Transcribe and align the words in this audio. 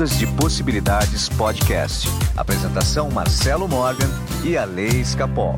Ondas 0.00 0.18
de 0.18 0.26
Possibilidades 0.28 1.28
Podcast. 1.28 2.08
Apresentação 2.34 3.10
Marcelo 3.10 3.68
Morgan 3.68 4.08
e 4.42 4.56
a 4.56 4.64
Lei 4.64 4.88
Escapol. 4.88 5.56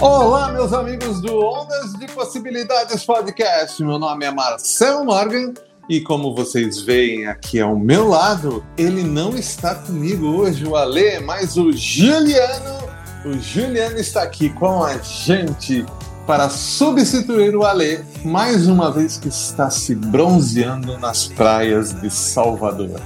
Olá, 0.00 0.52
meus 0.52 0.72
amigos 0.72 1.20
do 1.20 1.44
Ondas 1.44 1.92
de 1.94 2.06
Possibilidades 2.06 3.04
Podcast. 3.04 3.82
Meu 3.82 3.98
nome 3.98 4.24
é 4.24 4.30
Marcelo 4.30 5.04
Morgan 5.04 5.52
e 5.88 6.00
como 6.00 6.32
vocês 6.32 6.80
veem 6.80 7.26
aqui 7.26 7.58
ao 7.58 7.76
meu 7.76 8.06
lado, 8.06 8.64
ele 8.78 9.02
não 9.02 9.36
está 9.36 9.74
comigo 9.74 10.28
hoje, 10.28 10.64
o 10.64 10.76
Ale, 10.76 11.18
mas 11.18 11.56
o 11.56 11.72
Juliano. 11.72 12.88
O 13.24 13.32
Juliano 13.32 13.98
está 13.98 14.22
aqui 14.22 14.48
com 14.50 14.84
a 14.84 14.96
gente 14.98 15.84
para 16.24 16.48
substituir 16.48 17.56
o 17.56 17.64
Alê, 17.64 18.00
mais 18.24 18.68
uma 18.68 18.92
vez 18.92 19.16
que 19.16 19.26
está 19.26 19.70
se 19.70 19.96
bronzeando 19.96 20.96
nas 20.98 21.26
praias 21.26 21.92
de 22.00 22.08
Salvador. 22.08 23.00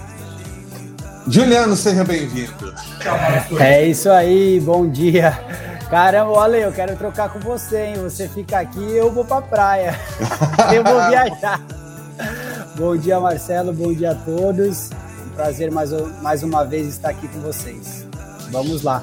Juliano, 1.29 1.75
seja 1.75 2.05
bem-vindo. 2.05 2.73
É 3.59 3.87
isso 3.87 4.09
aí, 4.11 4.61
bom 4.61 4.89
dia. 4.89 5.33
Caramba, 5.91 6.41
Ale, 6.43 6.63
eu 6.63 6.73
quero 6.73 6.97
trocar 6.97 7.29
com 7.31 7.41
você, 7.41 7.87
hein? 7.87 7.95
Você 8.03 8.29
fica 8.29 8.61
aqui 8.61 8.79
e 8.79 8.97
eu 8.97 9.11
vou 9.13 9.25
pra 9.25 9.43
praia. 9.43 9.99
eu 10.73 10.85
vou 10.85 11.09
viajar. 11.09 11.61
bom 12.77 12.97
dia, 12.97 13.19
Marcelo, 13.19 13.73
bom 13.73 13.93
dia 13.93 14.13
a 14.13 14.15
todos. 14.15 14.91
Um 15.27 15.31
prazer 15.31 15.71
mais, 15.71 15.91
mais 16.23 16.43
uma 16.43 16.65
vez 16.65 16.87
estar 16.89 17.11
aqui 17.11 17.27
com 17.29 17.41
vocês. 17.41 18.07
Vamos 18.51 18.83
lá. 18.83 19.03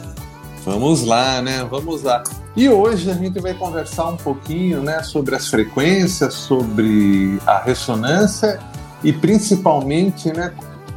Vamos 0.66 1.04
lá, 1.04 1.42
né? 1.42 1.68
Vamos 1.70 2.04
lá. 2.04 2.24
E 2.56 2.70
hoje 2.70 3.10
a 3.12 3.16
gente 3.16 3.40
vai 3.42 3.54
conversar 3.54 4.10
um 4.10 4.18
pouquinho, 4.18 4.82
né, 4.82 5.02
sobre 5.04 5.36
as 5.36 5.48
frequências, 5.48 6.36
sobre 6.36 7.40
a 7.48 7.58
ressonância 7.58 8.60
e 9.04 9.12
principalmente, 9.12 10.32
né, 10.32 10.54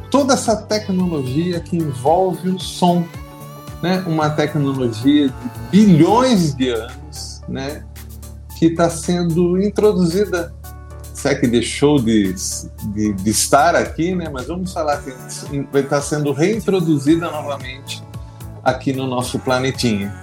toda 0.09 0.33
essa 0.33 0.55
tecnologia 0.55 1.59
que 1.59 1.77
envolve 1.77 2.49
o 2.49 2.59
som, 2.59 3.05
né? 3.81 4.03
Uma 4.07 4.29
tecnologia 4.29 5.27
de 5.27 5.33
bilhões 5.71 6.55
de 6.55 6.69
anos, 6.69 7.41
né, 7.47 7.83
que 8.57 8.67
está 8.67 8.89
sendo 8.89 9.61
introduzida 9.61 10.53
se 11.13 11.27
é 11.29 11.35
que 11.35 11.47
deixou 11.47 11.99
de, 11.99 12.31
de, 12.93 13.13
de, 13.13 13.29
estar 13.29 13.75
aqui, 13.75 14.13
né? 14.13 14.29
Mas 14.31 14.45
vamos 14.45 14.71
falar 14.71 15.01
que 15.01 15.11
vai 15.71 15.81
estar 15.81 15.99
sendo 15.99 16.31
reintroduzida 16.31 17.31
novamente 17.31 18.03
aqui 18.63 18.93
no 18.93 19.07
nosso 19.07 19.39
planetinha. 19.39 20.13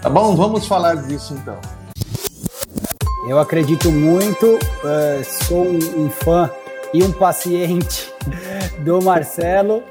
Tá 0.00 0.08
bom? 0.08 0.36
Vamos 0.36 0.64
falar 0.66 0.94
disso 0.94 1.34
então. 1.34 1.58
Eu 3.26 3.40
acredito 3.40 3.90
muito, 3.90 4.46
uh, 4.46 5.44
sou 5.46 5.66
um 5.66 6.08
fã 6.08 6.48
e 6.94 7.02
um 7.02 7.10
paciente 7.10 8.12
do 8.84 9.02
Marcelo 9.02 9.82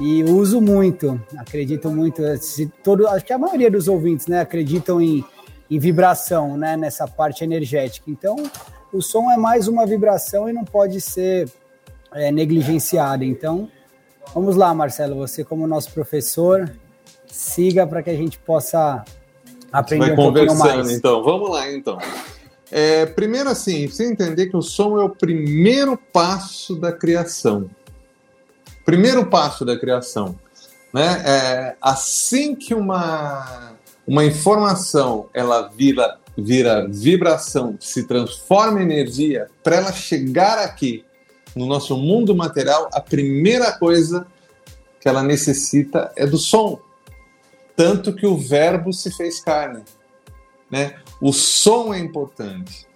e 0.00 0.22
uso 0.24 0.60
muito, 0.60 1.20
acredito 1.38 1.90
muito. 1.90 2.22
Se 2.38 2.66
todo, 2.82 3.06
acho 3.08 3.24
que 3.24 3.32
a 3.32 3.38
maioria 3.38 3.70
dos 3.70 3.88
ouvintes, 3.88 4.26
né, 4.26 4.40
acreditam 4.40 5.00
em, 5.00 5.24
em 5.70 5.78
vibração, 5.78 6.56
né, 6.56 6.76
nessa 6.76 7.06
parte 7.06 7.44
energética. 7.44 8.10
Então, 8.10 8.36
o 8.92 9.00
som 9.00 9.30
é 9.30 9.36
mais 9.36 9.68
uma 9.68 9.86
vibração 9.86 10.48
e 10.48 10.52
não 10.52 10.64
pode 10.64 11.00
ser 11.00 11.48
é, 12.12 12.30
negligenciado. 12.30 13.24
Então, 13.24 13.68
vamos 14.34 14.56
lá, 14.56 14.74
Marcelo, 14.74 15.16
você 15.16 15.44
como 15.44 15.66
nosso 15.66 15.92
professor, 15.92 16.70
siga 17.26 17.86
para 17.86 18.02
que 18.02 18.10
a 18.10 18.16
gente 18.16 18.38
possa 18.38 19.04
aprender 19.72 20.06
vai 20.06 20.12
um 20.12 20.16
conversando, 20.16 20.90
então. 20.90 21.22
Vamos 21.22 21.50
lá, 21.50 21.70
então. 21.70 21.98
É, 22.70 23.06
primeiro, 23.06 23.48
assim, 23.48 23.86
você 23.86 24.04
entender 24.04 24.46
que 24.46 24.56
o 24.56 24.62
som 24.62 24.98
é 24.98 25.04
o 25.04 25.10
primeiro 25.10 25.96
passo 25.96 26.74
da 26.74 26.92
criação. 26.92 27.68
Primeiro 28.84 29.26
passo 29.26 29.64
da 29.64 29.78
criação. 29.78 30.38
Né? 30.92 31.22
É, 31.26 31.76
assim 31.80 32.54
que 32.54 32.74
uma, 32.74 33.72
uma 34.06 34.24
informação 34.24 35.28
ela 35.34 35.68
vira, 35.68 36.18
vira 36.36 36.86
vibração, 36.88 37.76
se 37.80 38.06
transforma 38.06 38.80
em 38.80 38.84
energia, 38.84 39.48
para 39.62 39.76
ela 39.76 39.92
chegar 39.92 40.58
aqui 40.58 41.04
no 41.56 41.66
nosso 41.66 41.96
mundo 41.96 42.34
material, 42.34 42.88
a 42.92 43.00
primeira 43.00 43.72
coisa 43.72 44.26
que 45.00 45.08
ela 45.08 45.22
necessita 45.22 46.12
é 46.16 46.26
do 46.26 46.38
som 46.38 46.80
tanto 47.76 48.12
que 48.12 48.26
o 48.26 48.36
verbo 48.36 48.92
se 48.92 49.10
fez 49.10 49.40
carne. 49.40 49.82
Né? 50.70 50.96
O 51.20 51.32
som 51.32 51.92
é 51.92 51.98
importante. 51.98 52.86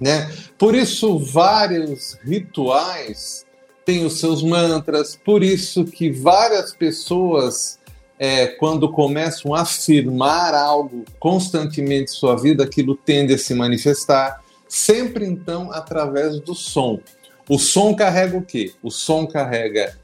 Né? 0.00 0.30
Por 0.58 0.74
isso, 0.74 1.18
vários 1.18 2.16
rituais 2.24 3.43
têm 3.84 4.04
os 4.04 4.18
seus 4.18 4.42
mantras, 4.42 5.18
por 5.24 5.42
isso 5.42 5.84
que 5.84 6.10
várias 6.10 6.72
pessoas, 6.72 7.78
é, 8.18 8.46
quando 8.46 8.90
começam 8.90 9.54
a 9.54 9.62
afirmar 9.62 10.54
algo 10.54 11.04
constantemente 11.18 12.12
em 12.12 12.14
sua 12.14 12.36
vida, 12.36 12.64
aquilo 12.64 12.96
tende 12.96 13.34
a 13.34 13.38
se 13.38 13.54
manifestar, 13.54 14.42
sempre 14.68 15.26
então 15.26 15.70
através 15.72 16.40
do 16.40 16.54
som. 16.54 17.00
O 17.48 17.58
som 17.58 17.94
carrega 17.94 18.36
o 18.36 18.42
quê? 18.42 18.72
O 18.82 18.90
som 18.90 19.26
carrega 19.26 19.96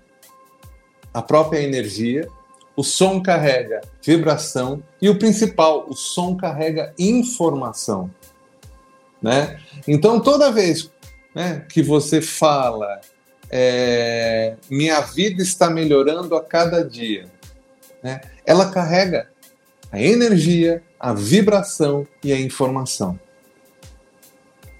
a 1.12 1.22
própria 1.22 1.60
energia, 1.60 2.28
o 2.76 2.84
som 2.84 3.20
carrega 3.20 3.80
vibração 4.02 4.82
e 5.00 5.08
o 5.08 5.18
principal, 5.18 5.86
o 5.88 5.94
som 5.94 6.36
carrega 6.36 6.94
informação. 6.98 8.10
Né? 9.20 9.60
Então, 9.86 10.20
toda 10.20 10.52
vez 10.52 10.90
né, 11.34 11.64
que 11.68 11.82
você 11.82 12.20
fala, 12.20 13.00
é, 13.50 14.54
minha 14.70 15.00
vida 15.00 15.42
está 15.42 15.68
melhorando 15.68 16.36
a 16.36 16.44
cada 16.44 16.84
dia, 16.84 17.26
né, 18.02 18.20
ela 18.46 18.70
carrega 18.70 19.28
a 19.90 20.00
energia, 20.00 20.82
a 20.98 21.12
vibração 21.12 22.06
e 22.22 22.32
a 22.32 22.40
informação. 22.40 23.18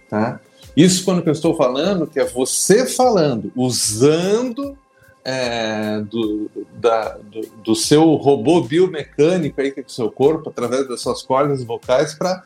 Tá? 0.09 0.41
Isso 0.77 1.05
quando 1.05 1.27
eu 1.27 1.33
estou 1.33 1.57
falando, 1.57 2.07
que 2.07 2.21
é 2.21 2.25
você 2.25 2.87
falando, 2.87 3.53
usando 3.57 4.79
é, 5.25 6.01
do, 6.01 6.51
da, 6.75 7.19
do, 7.19 7.41
do, 7.63 7.75
seu 7.75 8.15
robô 8.15 8.63
biomecânico 8.63 9.61
aí, 9.61 9.71
que 9.71 9.81
é 9.81 9.85
o 9.87 9.91
seu 9.91 10.11
corpo, 10.11 10.49
através 10.49 10.89
das 10.89 11.01
suas 11.01 11.23
cordas 11.23 11.63
vocais, 11.63 12.15
para 12.15 12.45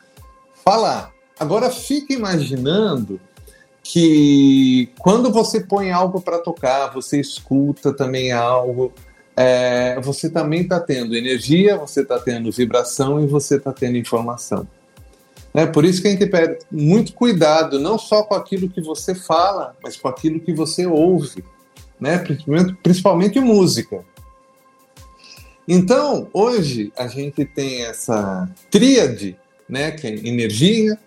falar. 0.65 1.13
Agora 1.39 1.71
fique 1.71 2.15
imaginando 2.15 3.21
que 3.85 4.89
quando 4.99 5.31
você 5.31 5.61
põe 5.61 5.93
algo 5.93 6.21
para 6.21 6.39
tocar, 6.39 6.93
você 6.93 7.21
escuta 7.21 7.93
também 7.93 8.33
algo, 8.33 8.93
é, 9.37 10.01
você 10.01 10.29
também 10.29 10.63
está 10.63 10.81
tendo 10.81 11.15
energia, 11.15 11.77
você 11.77 12.01
está 12.01 12.19
tendo 12.19 12.51
vibração 12.51 13.23
e 13.23 13.27
você 13.27 13.57
está 13.57 13.73
tendo 13.73 13.97
informação. 13.97 14.67
É 15.53 15.67
por 15.67 15.85
isso 15.85 16.03
que 16.03 16.09
a 16.09 16.11
gente 16.11 16.27
pede 16.27 16.59
muito 16.73 17.13
cuidado, 17.13 17.79
não 17.79 17.97
só 17.97 18.25
com 18.25 18.35
aquilo 18.35 18.69
que 18.69 18.81
você 18.81 19.15
fala, 19.15 19.77
mas 19.81 19.97
com 19.97 20.09
aquilo 20.09 20.41
que 20.41 20.53
você 20.53 20.85
ouve 20.85 21.45
né? 22.01 22.19
principalmente, 22.19 22.77
principalmente 22.83 23.41
música. 23.41 24.05
Então, 25.67 26.29
hoje 26.33 26.93
a 26.97 27.07
gente 27.07 27.45
tem 27.45 27.85
essa 27.85 28.49
tríade, 28.71 29.37
né, 29.67 29.93
que 29.93 30.07
é 30.07 30.11
energia, 30.11 30.99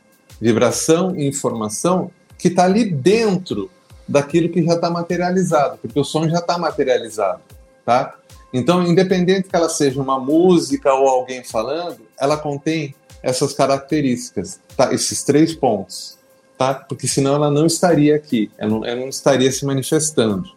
vibração 0.41 1.15
e 1.15 1.27
informação, 1.27 2.09
que 2.37 2.49
está 2.49 2.65
ali 2.65 2.91
dentro 2.91 3.69
daquilo 4.07 4.49
que 4.49 4.63
já 4.63 4.73
está 4.73 4.89
materializado, 4.89 5.77
porque 5.81 5.99
o 5.99 6.03
som 6.03 6.29
já 6.29 6.39
está 6.39 6.57
materializado, 6.57 7.41
tá? 7.85 8.15
Então, 8.53 8.81
independente 8.83 9.49
que 9.49 9.55
ela 9.55 9.69
seja 9.69 10.01
uma 10.01 10.19
música 10.19 10.93
ou 10.93 11.07
alguém 11.07 11.43
falando, 11.43 11.99
ela 12.19 12.37
contém 12.37 12.95
essas 13.21 13.53
características, 13.53 14.59
tá? 14.75 14.93
Esses 14.93 15.23
três 15.23 15.53
pontos, 15.53 16.17
tá? 16.57 16.73
Porque 16.73 17.07
senão 17.07 17.35
ela 17.35 17.51
não 17.51 17.65
estaria 17.65 18.15
aqui, 18.15 18.49
ela 18.57 18.71
não, 18.71 18.85
ela 18.85 19.01
não 19.01 19.09
estaria 19.09 19.51
se 19.51 19.65
manifestando. 19.65 20.50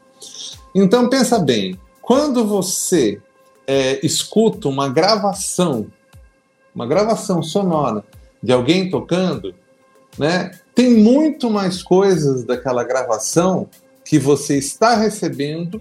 Então 0.74 1.08
pensa 1.08 1.38
bem, 1.38 1.78
quando 2.00 2.46
você 2.46 3.20
é, 3.66 4.04
escuta 4.04 4.68
uma 4.68 4.88
gravação, 4.88 5.86
uma 6.74 6.86
gravação 6.86 7.42
sonora 7.42 8.04
de 8.42 8.52
alguém 8.52 8.88
tocando, 8.88 9.54
né, 10.18 10.52
tem 10.80 10.88
muito 10.88 11.50
mais 11.50 11.82
coisas 11.82 12.42
daquela 12.42 12.82
gravação 12.82 13.68
que 14.02 14.18
você 14.18 14.56
está 14.56 14.96
recebendo 14.96 15.78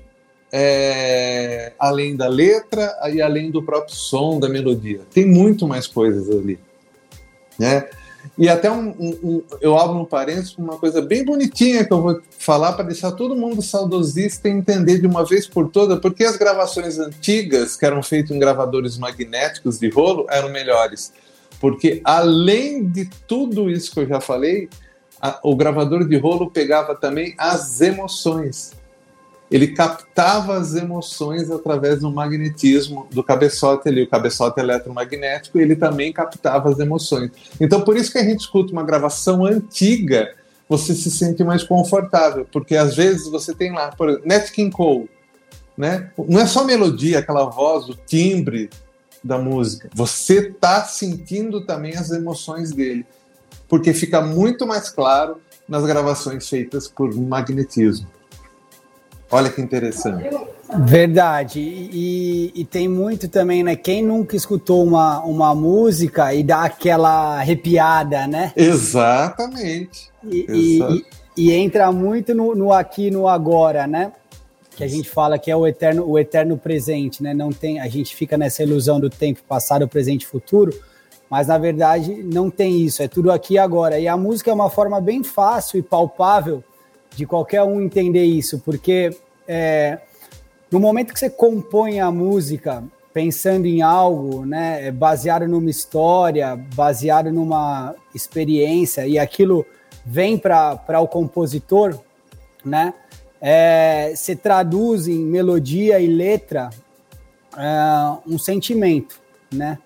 é, 0.51 1.71
além 1.79 2.17
da 2.17 2.27
letra 2.27 2.93
e 3.13 3.21
além 3.21 3.49
do 3.49 3.63
próprio 3.63 3.95
som 3.95 4.41
da 4.41 4.49
melodia. 4.49 4.99
Tem 5.13 5.25
muito 5.25 5.65
mais 5.65 5.87
coisas 5.87 6.29
ali. 6.29 6.59
Né? 7.57 7.87
E 8.37 8.49
até 8.49 8.69
um, 8.69 8.89
um, 8.89 9.19
um, 9.23 9.43
eu 9.61 9.77
abro 9.77 9.99
um 9.99 10.03
parênteses 10.03 10.57
uma 10.57 10.77
coisa 10.77 11.01
bem 11.01 11.23
bonitinha 11.23 11.85
que 11.85 11.93
eu 11.93 12.01
vou 12.01 12.21
falar 12.37 12.73
para 12.73 12.83
deixar 12.83 13.13
todo 13.13 13.37
mundo 13.37 13.61
saudosista 13.61 14.49
e 14.49 14.51
entender 14.51 14.99
de 14.99 15.07
uma 15.07 15.23
vez 15.23 15.47
por 15.47 15.69
toda 15.69 15.95
porque 15.95 16.25
as 16.25 16.35
gravações 16.35 16.99
antigas, 16.99 17.77
que 17.77 17.85
eram 17.85 18.03
feitas 18.03 18.31
em 18.31 18.39
gravadores 18.39 18.97
magnéticos 18.97 19.79
de 19.79 19.87
rolo, 19.89 20.25
eram 20.29 20.51
melhores. 20.51 21.13
Porque 21.57 22.01
além 22.03 22.85
de 22.85 23.09
tudo 23.25 23.69
isso 23.69 23.93
que 23.93 24.01
eu 24.01 24.07
já 24.07 24.19
falei, 24.19 24.67
a, 25.21 25.39
o 25.43 25.55
gravador 25.55 26.07
de 26.07 26.17
rolo 26.17 26.49
pegava 26.49 26.95
também 26.95 27.33
as 27.37 27.81
emoções. 27.81 28.73
ele 29.51 29.69
captava 29.69 30.57
as 30.57 30.75
emoções 30.75 31.49
através 31.49 32.01
do 32.01 32.11
magnetismo 32.11 33.07
do 33.11 33.23
cabeçote 33.23 33.89
ali, 33.89 34.03
o 34.03 34.09
cabeçote 34.09 34.59
eletromagnético, 34.59 35.59
ele 35.59 35.75
também 35.75 36.13
captava 36.13 36.69
as 36.69 36.77
emoções. 36.79 37.31
Então, 37.59 37.81
por 37.81 37.97
isso 37.97 38.11
que 38.11 38.19
a 38.19 38.23
gente 38.23 38.41
escuta 38.41 38.71
uma 38.71 38.83
gravação 38.83 39.43
antiga, 39.43 40.35
você 40.67 40.93
se 40.93 41.09
sente 41.09 41.43
mais 41.43 41.63
confortável, 41.63 42.47
porque 42.51 42.75
às 42.75 42.95
vezes 42.95 43.27
você 43.27 43.53
tem 43.55 43.71
lá, 43.71 43.89
por 43.89 44.09
exemplo, 44.09 44.27
Nat 44.27 44.51
King 44.51 44.71
Cole, 44.71 45.09
né? 45.75 46.11
Não 46.27 46.39
é 46.39 46.45
só 46.45 46.63
melodia, 46.63 47.19
aquela 47.19 47.45
voz, 47.45 47.89
o 47.89 47.95
timbre 47.95 48.69
da 49.23 49.39
música. 49.39 49.89
Você 49.95 50.49
está 50.49 50.83
sentindo 50.83 51.65
também 51.65 51.95
as 51.95 52.11
emoções 52.11 52.71
dele, 52.71 53.05
porque 53.69 53.93
fica 53.93 54.19
muito 54.19 54.67
mais 54.67 54.89
claro 54.89 55.37
nas 55.67 55.85
gravações 55.85 56.49
feitas 56.49 56.87
por 56.87 57.15
magnetismo. 57.15 58.07
Olha 59.31 59.49
que 59.49 59.61
interessante. 59.61 60.27
Verdade. 60.79 61.59
E, 61.59 62.51
e, 62.55 62.65
tem 62.65 62.87
muito 62.87 63.27
também, 63.27 63.63
né? 63.63 63.75
Quem 63.75 64.03
nunca 64.03 64.35
escutou 64.35 64.83
uma, 64.83 65.19
uma 65.23 65.53
música 65.53 66.33
e 66.33 66.43
dá 66.43 66.63
aquela 66.63 67.37
arrepiada, 67.39 68.27
né? 68.27 68.51
Exatamente. 68.55 70.09
E, 70.23 70.45
e, 70.49 71.05
e 71.37 71.51
entra 71.51 71.91
muito 71.91 72.33
no, 72.33 72.55
no 72.55 72.73
aqui 72.73 73.09
no 73.09 73.27
agora, 73.27 73.85
né? 73.87 74.11
Que 74.75 74.83
a 74.83 74.87
gente 74.87 75.09
fala 75.09 75.37
que 75.37 75.49
é 75.49 75.55
o 75.55 75.67
eterno, 75.67 76.07
o 76.07 76.17
eterno 76.17 76.57
presente, 76.57 77.21
né? 77.21 77.33
Não 77.33 77.51
tem, 77.51 77.79
a 77.79 77.87
gente 77.87 78.15
fica 78.15 78.37
nessa 78.37 78.63
ilusão 78.63 78.99
do 78.99 79.09
tempo 79.09 79.41
passado, 79.47 79.87
presente 79.87 80.23
e 80.23 80.27
futuro, 80.27 80.71
mas 81.29 81.47
na 81.47 81.57
verdade 81.57 82.23
não 82.23 82.49
tem 82.49 82.81
isso, 82.81 83.03
é 83.03 83.07
tudo 83.07 83.31
aqui 83.31 83.53
e 83.53 83.57
agora. 83.57 83.99
E 83.99 84.07
a 84.07 84.17
música 84.17 84.49
é 84.49 84.53
uma 84.53 84.69
forma 84.69 84.99
bem 84.99 85.23
fácil 85.23 85.79
e 85.79 85.83
palpável 85.83 86.63
de 87.15 87.25
qualquer 87.25 87.63
um 87.63 87.81
entender 87.81 88.23
isso, 88.23 88.59
porque 88.59 89.15
é, 89.47 89.99
no 90.71 90.79
momento 90.79 91.13
que 91.13 91.19
você 91.19 91.29
compõe 91.29 91.99
a 91.99 92.11
música 92.11 92.83
pensando 93.13 93.65
em 93.65 93.81
algo, 93.81 94.45
né, 94.45 94.87
é 94.87 94.91
baseado 94.91 95.47
numa 95.47 95.69
história, 95.69 96.55
baseado 96.75 97.31
numa 97.31 97.95
experiência, 98.13 99.07
e 99.07 99.17
aquilo 99.17 99.65
vem 100.05 100.37
para 100.37 100.99
o 101.01 101.07
compositor, 101.07 101.99
né, 102.63 102.93
é, 103.41 104.13
traduz 104.41 105.07
em 105.07 105.19
melodia 105.19 105.99
e 105.99 106.07
letra 106.07 106.69
é, 107.57 108.17
um 108.27 108.37
sentimento, 108.37 109.19
né, 109.51 109.79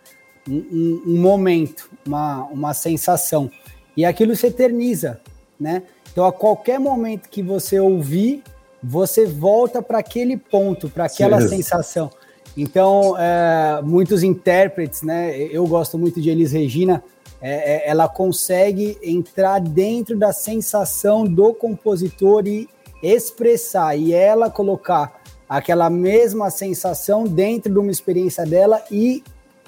um, 0.47 0.55
um, 0.55 1.03
um 1.07 1.21
momento, 1.21 1.89
uma, 2.05 2.43
uma 2.45 2.73
sensação, 2.73 3.49
e 3.95 4.05
aquilo 4.05 4.35
se 4.35 4.47
eterniza, 4.47 5.19
né? 5.59 5.83
Então, 6.11 6.25
a 6.25 6.31
qualquer 6.31 6.79
momento 6.79 7.29
que 7.29 7.41
você 7.41 7.79
ouvir, 7.79 8.43
você 8.81 9.25
volta 9.25 9.81
para 9.81 9.99
aquele 9.99 10.37
ponto, 10.37 10.89
para 10.89 11.05
aquela 11.05 11.41
Sim. 11.41 11.49
sensação. 11.49 12.11
Então, 12.55 13.15
é, 13.17 13.81
muitos 13.81 14.21
intérpretes, 14.21 15.01
né? 15.01 15.35
Eu 15.37 15.65
gosto 15.65 15.97
muito 15.97 16.21
de 16.21 16.29
Elis 16.29 16.51
Regina. 16.51 17.03
É, 17.41 17.87
é, 17.87 17.89
ela 17.89 18.07
consegue 18.07 18.97
entrar 19.01 19.59
dentro 19.59 20.17
da 20.17 20.31
sensação 20.31 21.25
do 21.25 21.53
compositor 21.53 22.47
e 22.47 22.69
expressar, 23.01 23.97
e 23.97 24.13
ela 24.13 24.49
colocar 24.49 25.21
aquela 25.49 25.89
mesma 25.89 26.49
sensação 26.49 27.25
dentro 27.25 27.71
de 27.71 27.77
uma 27.77 27.91
experiência 27.91 28.45
dela 28.45 28.81
e 28.89 29.23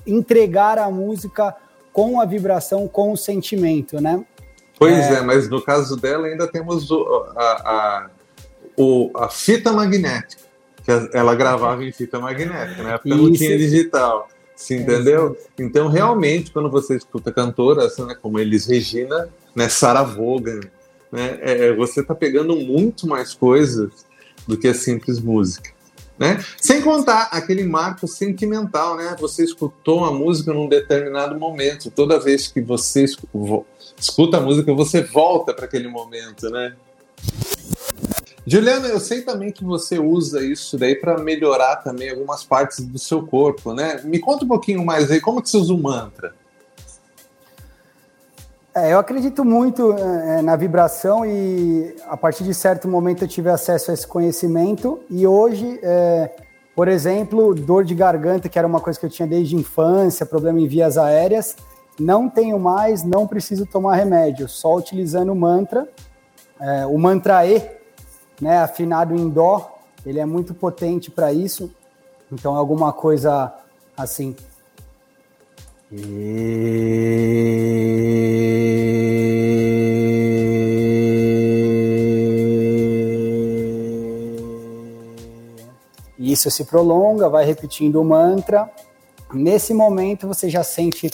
entregar 0.06 0.78
a 0.78 0.90
música 0.90 1.56
com 1.92 2.20
a 2.20 2.26
vibração, 2.26 2.88
com 2.88 3.12
o 3.12 3.18
sentimento, 3.18 4.02
né? 4.02 4.24
Pois 4.78 4.98
é. 4.98 5.16
é, 5.16 5.22
mas 5.22 5.50
no 5.50 5.62
caso 5.62 5.96
dela 5.96 6.28
ainda 6.28 6.48
temos 6.48 6.92
o, 6.92 7.26
a, 7.36 7.42
a, 7.44 8.10
o, 8.78 9.12
a 9.16 9.30
fita 9.30 9.72
magnética, 9.72 10.44
que 10.84 10.92
ela 11.14 11.34
gravava 11.36 11.84
em 11.84 11.92
fita 11.92 12.20
magnética, 12.20 12.84
na 12.84 12.94
época 12.94 13.10
Isso. 13.10 13.18
não 13.18 13.32
tinha 13.32 13.58
digital. 13.58 14.28
Se 14.56 14.74
entendeu? 14.74 15.38
É, 15.58 15.64
então, 15.64 15.90
realmente, 15.90 16.52
quando 16.52 16.70
você 16.70 16.96
escuta 16.96 17.32
cantoras 17.32 17.98
né, 17.98 18.16
como 18.22 18.40
Elis 18.40 18.66
Regina, 18.66 19.28
né, 19.54 19.68
Sarah 19.68 20.04
Vaughan, 20.04 20.62
né, 21.12 21.38
é, 21.42 21.74
você 21.74 22.00
está 22.00 22.16
pegando 22.16 22.56
muito 22.56 23.06
mais 23.06 23.34
coisas 23.34 24.06
do 24.48 24.58
que 24.58 24.68
a 24.68 24.74
simples 24.74 25.20
música. 25.20 25.75
Né? 26.18 26.42
Sem 26.62 26.82
contar 26.82 27.30
aquele 27.32 27.64
marco 27.64 28.08
sentimental, 28.08 28.96
né? 28.96 29.16
Você 29.20 29.44
escutou 29.44 29.98
uma 29.98 30.12
música 30.12 30.54
num 30.54 30.70
determinado 30.70 31.38
momento. 31.38 31.92
Toda 31.92 32.20
vez 32.20 32.48
que 32.48 32.62
você 32.62 33.06
escuta 34.00 34.38
a 34.38 34.42
música, 34.42 34.74
você 34.74 35.02
volta 35.02 35.54
para 35.54 35.66
aquele 35.66 35.90
momento, 35.90 36.50
né? 36.50 36.74
Juliana, 38.48 38.88
eu 38.88 39.00
sei 39.00 39.24
também 39.24 39.52
que 39.52 39.64
você 39.64 39.98
usa 39.98 40.46
isso 40.46 40.78
daí 40.78 40.96
para 40.96 41.18
melhorar 41.18 41.78
também 41.78 42.12
algumas 42.12 42.44
partes 42.44 42.86
do 42.86 43.00
seu 43.00 43.26
corpo, 43.26 43.74
né? 43.74 44.00
Me 44.04 44.20
conta 44.20 44.46
um 44.46 44.48
pouquinho 44.48 44.86
mais 44.86 45.10
aí, 45.10 45.20
como 45.20 45.42
que 45.42 45.50
você 45.50 45.58
usa 45.58 45.74
o 45.74 45.82
mantra? 45.82 46.36
É, 48.78 48.92
eu 48.92 49.00
acredito 49.00 49.46
muito 49.46 49.94
é, 49.94 50.42
na 50.42 50.58
vibração 50.58 51.26
e 51.26 51.96
a 52.10 52.18
partir 52.18 52.44
de 52.44 52.54
certo 52.54 52.90
momento 52.90 53.24
eu 53.24 53.28
tive 53.28 53.50
acesso 53.50 53.90
a 53.90 53.94
esse 53.94 54.06
conhecimento 54.06 55.00
e 55.10 55.26
hoje, 55.26 55.80
é, 55.82 56.36
por 56.76 56.90
exemplo, 56.90 57.56
dor 57.56 57.86
de 57.86 57.96
garganta, 57.96 58.50
que 58.50 58.60
era 58.60 58.68
uma 58.68 58.82
coisa 58.82 59.00
que 59.00 59.06
eu 59.06 59.10
tinha 59.10 59.26
desde 59.26 59.56
infância, 59.56 60.26
problema 60.26 60.60
em 60.60 60.68
vias 60.68 60.98
aéreas, 60.98 61.56
não 61.98 62.30
tenho 62.30 62.60
mais, 62.60 63.02
não 63.02 63.26
preciso 63.26 63.66
tomar 63.66 63.96
remédio, 63.96 64.50
só 64.50 64.76
utilizando 64.76 65.32
o 65.32 65.36
mantra, 65.36 65.88
é, 66.60 66.86
o 66.86 66.98
mantra 66.98 67.48
E, 67.48 67.66
né, 68.42 68.58
afinado 68.58 69.16
em 69.16 69.30
Dó, 69.30 69.80
ele 70.06 70.20
é 70.20 70.26
muito 70.26 70.54
potente 70.54 71.10
para 71.10 71.32
isso, 71.32 71.72
então 72.30 72.54
é 72.54 72.58
alguma 72.58 72.92
coisa 72.92 73.54
assim. 73.96 74.36
Isso 86.18 86.50
se 86.50 86.66
prolonga, 86.66 87.30
vai 87.30 87.46
repetindo 87.46 88.02
o 88.02 88.04
mantra. 88.04 88.70
Nesse 89.32 89.74
momento 89.74 90.28
você 90.28 90.50
já 90.50 90.64
sente 90.64 91.12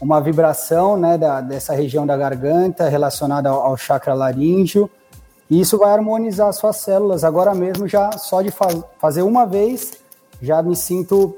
uma 0.00 0.20
vibração 0.20 0.96
né, 0.96 1.16
da, 1.16 1.40
dessa 1.40 1.72
região 1.72 2.06
da 2.06 2.16
garganta 2.16 2.88
relacionada 2.88 3.48
ao, 3.48 3.62
ao 3.62 3.76
chakra 3.76 4.12
laríngeo. 4.12 4.90
E 5.48 5.60
isso 5.60 5.78
vai 5.78 5.92
harmonizar 5.92 6.52
suas 6.52 6.76
células. 6.76 7.24
Agora 7.24 7.54
mesmo, 7.54 7.88
já 7.88 8.12
só 8.12 8.42
de 8.42 8.50
faz, 8.50 8.80
fazer 8.98 9.22
uma 9.22 9.46
vez, 9.46 9.94
já 10.40 10.62
me 10.62 10.76
sinto 10.76 11.36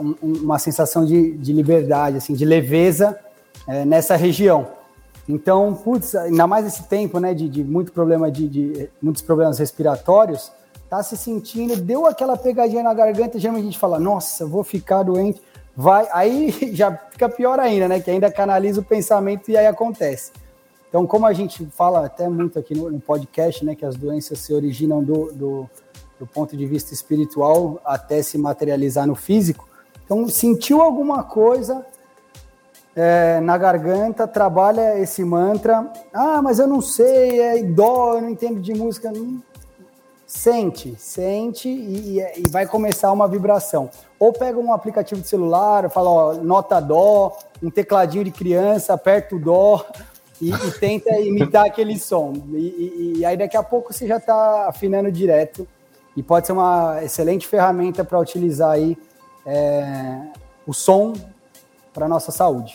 um, 0.00 0.14
uma 0.22 0.58
sensação 0.58 1.04
de, 1.04 1.32
de, 1.36 1.52
liberdade, 1.52 2.16
assim, 2.16 2.34
de 2.34 2.44
leveza 2.44 3.18
uh, 3.66 3.84
nessa 3.84 4.16
região. 4.16 4.66
Então, 5.28 5.74
putz, 5.74 6.14
ainda 6.14 6.46
mais 6.46 6.66
esse 6.66 6.84
tempo, 6.84 7.18
né, 7.20 7.32
de, 7.34 7.48
de 7.48 7.62
muito 7.62 7.92
problema 7.92 8.30
de, 8.30 8.48
de, 8.48 8.90
muitos 9.00 9.22
problemas 9.22 9.58
respiratórios, 9.58 10.50
tá 10.90 11.02
se 11.02 11.16
sentindo, 11.16 11.76
deu 11.76 12.06
aquela 12.06 12.36
pegadinha 12.36 12.82
na 12.82 12.92
garganta, 12.92 13.38
geralmente 13.38 13.62
a 13.62 13.66
gente 13.66 13.78
fala, 13.78 13.98
nossa, 13.98 14.44
vou 14.46 14.64
ficar 14.64 15.02
doente 15.02 15.40
vai, 15.76 16.06
aí 16.12 16.50
já 16.74 16.96
fica 17.10 17.28
pior 17.28 17.58
ainda, 17.58 17.88
né? 17.88 18.00
Que 18.00 18.10
ainda 18.10 18.30
canaliza 18.30 18.80
o 18.80 18.84
pensamento 18.84 19.50
e 19.50 19.56
aí 19.56 19.66
acontece. 19.66 20.32
Então, 20.88 21.06
como 21.06 21.26
a 21.26 21.32
gente 21.32 21.64
fala 21.66 22.04
até 22.04 22.28
muito 22.28 22.58
aqui 22.58 22.74
no, 22.74 22.90
no 22.90 23.00
podcast, 23.00 23.64
né, 23.64 23.74
que 23.74 23.84
as 23.84 23.96
doenças 23.96 24.38
se 24.38 24.52
originam 24.52 25.02
do, 25.02 25.32
do, 25.32 25.70
do, 26.22 26.26
ponto 26.26 26.56
de 26.56 26.64
vista 26.66 26.94
espiritual 26.94 27.80
até 27.84 28.22
se 28.22 28.38
materializar 28.38 29.06
no 29.06 29.16
físico. 29.16 29.68
Então, 30.04 30.28
sentiu 30.28 30.80
alguma 30.80 31.24
coisa 31.24 31.84
é, 32.94 33.40
na 33.40 33.58
garganta, 33.58 34.28
trabalha 34.28 35.00
esse 35.00 35.24
mantra. 35.24 35.90
Ah, 36.12 36.40
mas 36.40 36.60
eu 36.60 36.68
não 36.68 36.80
sei, 36.80 37.40
é 37.40 37.62
dó, 37.64 38.14
eu 38.14 38.22
não 38.22 38.30
entendo 38.30 38.60
de 38.60 38.72
música. 38.72 39.10
Não, 39.10 39.42
sente, 40.24 40.94
sente 40.96 41.68
e, 41.68 42.20
e, 42.20 42.48
vai 42.50 42.66
começar 42.66 43.10
uma 43.10 43.26
vibração. 43.26 43.90
Ou 44.18 44.32
pega 44.32 44.58
um 44.58 44.72
aplicativo 44.72 45.20
de 45.20 45.28
celular, 45.28 45.90
fala, 45.90 46.08
ó, 46.08 46.34
nota 46.34 46.78
dó, 46.78 47.36
um 47.60 47.70
tecladinho 47.70 48.24
de 48.24 48.30
criança, 48.30 48.94
aperta 48.94 49.34
o 49.34 49.40
dó 49.40 49.84
e, 50.40 50.50
e 50.50 50.70
tenta 50.78 51.18
imitar 51.18 51.66
aquele 51.66 51.98
som. 51.98 52.32
E, 52.52 53.16
e, 53.18 53.24
aí 53.24 53.36
daqui 53.36 53.56
a 53.56 53.62
pouco 53.62 53.92
você 53.92 54.06
já 54.06 54.18
está 54.18 54.68
afinando 54.68 55.10
direto 55.10 55.66
e 56.16 56.22
pode 56.22 56.46
ser 56.46 56.52
uma 56.52 57.02
excelente 57.02 57.46
ferramenta 57.46 58.04
para 58.04 58.18
utilizar 58.18 58.72
aí 58.72 58.96
é, 59.46 60.20
o 60.66 60.72
som 60.72 61.14
para 61.92 62.08
nossa 62.08 62.30
saúde. 62.32 62.74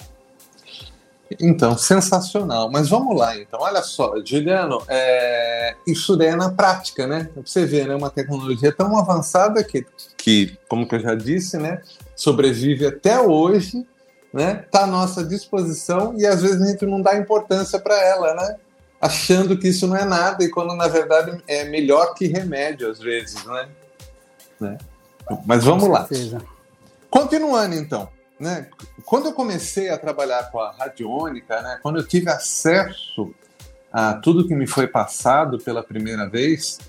Então, 1.39 1.77
sensacional. 1.77 2.69
Mas 2.71 2.89
vamos 2.89 3.17
lá, 3.17 3.37
então. 3.37 3.59
Olha 3.59 3.81
só, 3.81 4.13
Juliano, 4.23 4.81
é... 4.87 5.75
isso 5.85 6.15
daí 6.15 6.29
é 6.29 6.35
na 6.35 6.51
prática, 6.51 7.05
né? 7.05 7.29
Você 7.45 7.65
vê, 7.65 7.83
né? 7.85 7.95
Uma 7.95 8.09
tecnologia 8.09 8.71
tão 8.71 8.97
avançada 8.97 9.63
que, 9.63 9.85
que, 10.15 10.57
como 10.69 10.87
que 10.87 10.95
eu 10.95 10.99
já 10.99 11.15
disse, 11.15 11.57
né? 11.57 11.81
Sobrevive 12.15 12.87
até 12.87 13.19
hoje, 13.19 13.85
né? 14.33 14.65
Tá 14.71 14.83
à 14.83 14.87
nossa 14.87 15.23
disposição 15.23 16.13
e 16.17 16.25
às 16.25 16.41
vezes 16.41 16.61
a 16.61 16.67
gente 16.67 16.85
não 16.85 17.01
dá 17.01 17.17
importância 17.17 17.79
para 17.79 18.01
ela, 18.01 18.33
né? 18.33 18.55
Achando 18.99 19.57
que 19.57 19.67
isso 19.67 19.87
não 19.87 19.95
é 19.95 20.05
nada, 20.05 20.43
e 20.43 20.49
quando 20.49 20.75
na 20.75 20.87
verdade 20.87 21.41
é 21.47 21.65
melhor 21.65 22.13
que 22.13 22.27
remédio 22.27 22.89
às 22.89 22.99
vezes, 22.99 23.43
né? 23.45 23.69
né? 24.59 24.77
Mas 25.45 25.63
vamos 25.63 25.87
lá. 25.87 26.07
Continuando 27.09 27.75
então, 27.75 28.09
né? 28.39 28.67
Quando 29.05 29.27
eu 29.27 29.33
comecei 29.33 29.89
a 29.89 29.97
trabalhar 29.97 30.51
com 30.51 30.59
a 30.59 30.71
radiônica, 30.71 31.61
né? 31.61 31.79
Quando 31.81 31.99
eu 31.99 32.07
tive 32.07 32.29
acesso 32.29 33.33
a 33.91 34.13
tudo 34.15 34.47
que 34.47 34.55
me 34.55 34.67
foi 34.67 34.87
passado 34.87 35.59
pela 35.59 35.83
primeira 35.83 36.27
vez, 36.27 36.79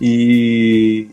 e, 0.00 1.10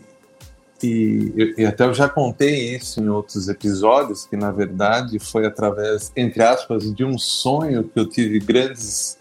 e, 0.82 1.54
e, 1.58 1.66
até 1.66 1.84
eu 1.84 1.92
já 1.92 2.08
contei 2.08 2.74
isso 2.74 3.00
em 3.00 3.08
outros 3.08 3.48
episódios, 3.48 4.24
que 4.24 4.36
na 4.36 4.50
verdade 4.50 5.18
foi 5.18 5.46
através, 5.46 6.10
entre 6.16 6.42
aspas, 6.42 6.92
de 6.94 7.04
um 7.04 7.18
sonho 7.18 7.84
que 7.84 7.98
eu 7.98 8.08
tive 8.08 8.38
grandes 8.38 9.18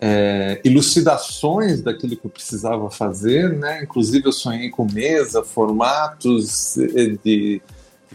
é, 0.00 0.60
elucidações 0.64 1.80
daquilo 1.82 2.16
que 2.16 2.26
eu 2.26 2.30
precisava 2.30 2.90
fazer, 2.90 3.50
né? 3.56 3.82
Inclusive 3.82 4.26
eu 4.26 4.32
sonhei 4.32 4.68
com 4.68 4.86
mesa, 4.90 5.42
formatos 5.42 6.76
de, 6.76 7.18
de 7.24 7.62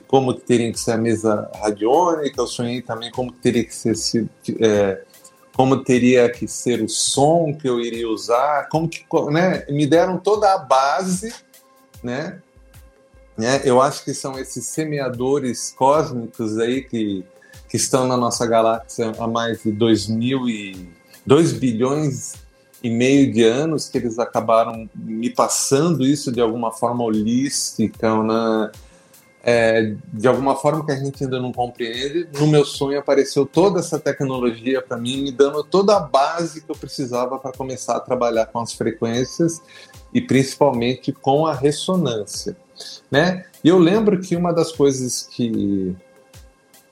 como 0.07 0.33
teria 0.33 0.71
que 0.71 0.79
ser 0.79 0.91
a 0.91 0.97
mesa 0.97 1.49
radiônica, 1.55 2.39
eu 2.39 2.47
sonhei 2.47 2.81
também 2.81 3.09
como 3.11 3.31
teria 3.31 3.63
que 3.63 3.73
ser 3.73 3.95
é, 4.59 5.01
como 5.53 5.83
teria 5.83 6.29
que 6.29 6.47
ser 6.47 6.81
o 6.81 6.89
som 6.89 7.53
que 7.53 7.67
eu 7.67 7.79
iria 7.79 8.07
usar, 8.07 8.67
como 8.69 8.87
que, 8.87 9.05
né? 9.31 9.65
Me 9.69 9.85
deram 9.85 10.17
toda 10.17 10.53
a 10.53 10.57
base, 10.57 11.33
né? 12.03 12.41
Né? 13.37 13.61
Eu 13.63 13.81
acho 13.81 14.03
que 14.03 14.13
são 14.13 14.37
esses 14.37 14.67
semeadores 14.67 15.73
cósmicos 15.75 16.57
aí 16.59 16.83
que, 16.83 17.25
que 17.67 17.77
estão 17.77 18.07
na 18.07 18.15
nossa 18.15 18.45
galáxia 18.45 19.13
há 19.17 19.27
mais 19.27 19.63
de 19.63 19.71
2 19.71 20.07
mil 20.07 20.47
e 20.47 20.89
2 21.25 21.53
bilhões 21.53 22.33
e 22.83 22.89
meio 22.89 23.31
de 23.31 23.43
anos 23.43 23.87
que 23.87 23.97
eles 23.97 24.17
acabaram 24.17 24.89
me 24.95 25.29
passando 25.29 26.05
isso 26.05 26.31
de 26.31 26.41
alguma 26.41 26.71
forma 26.71 27.03
holística, 27.03 28.23
né? 28.23 28.71
É, 29.43 29.95
de 30.13 30.27
alguma 30.27 30.55
forma 30.55 30.85
que 30.85 30.91
a 30.91 30.95
gente 30.95 31.23
ainda 31.23 31.39
não 31.39 31.51
compreende. 31.51 32.27
No 32.39 32.45
meu 32.45 32.63
sonho 32.63 32.99
apareceu 32.99 33.43
toda 33.43 33.79
essa 33.79 33.99
tecnologia 33.99 34.81
para 34.81 34.97
mim, 34.97 35.23
me 35.23 35.31
dando 35.31 35.63
toda 35.63 35.97
a 35.97 35.99
base 35.99 36.61
que 36.61 36.69
eu 36.69 36.75
precisava 36.75 37.39
para 37.39 37.51
começar 37.51 37.95
a 37.95 37.99
trabalhar 37.99 38.45
com 38.47 38.59
as 38.59 38.73
frequências 38.73 39.59
e 40.13 40.21
principalmente 40.21 41.11
com 41.11 41.47
a 41.47 41.55
ressonância 41.55 42.55
né? 43.09 43.45
E 43.63 43.67
eu 43.67 43.77
lembro 43.77 44.19
que 44.19 44.35
uma 44.35 44.53
das 44.53 44.71
coisas 44.71 45.27
que 45.31 45.95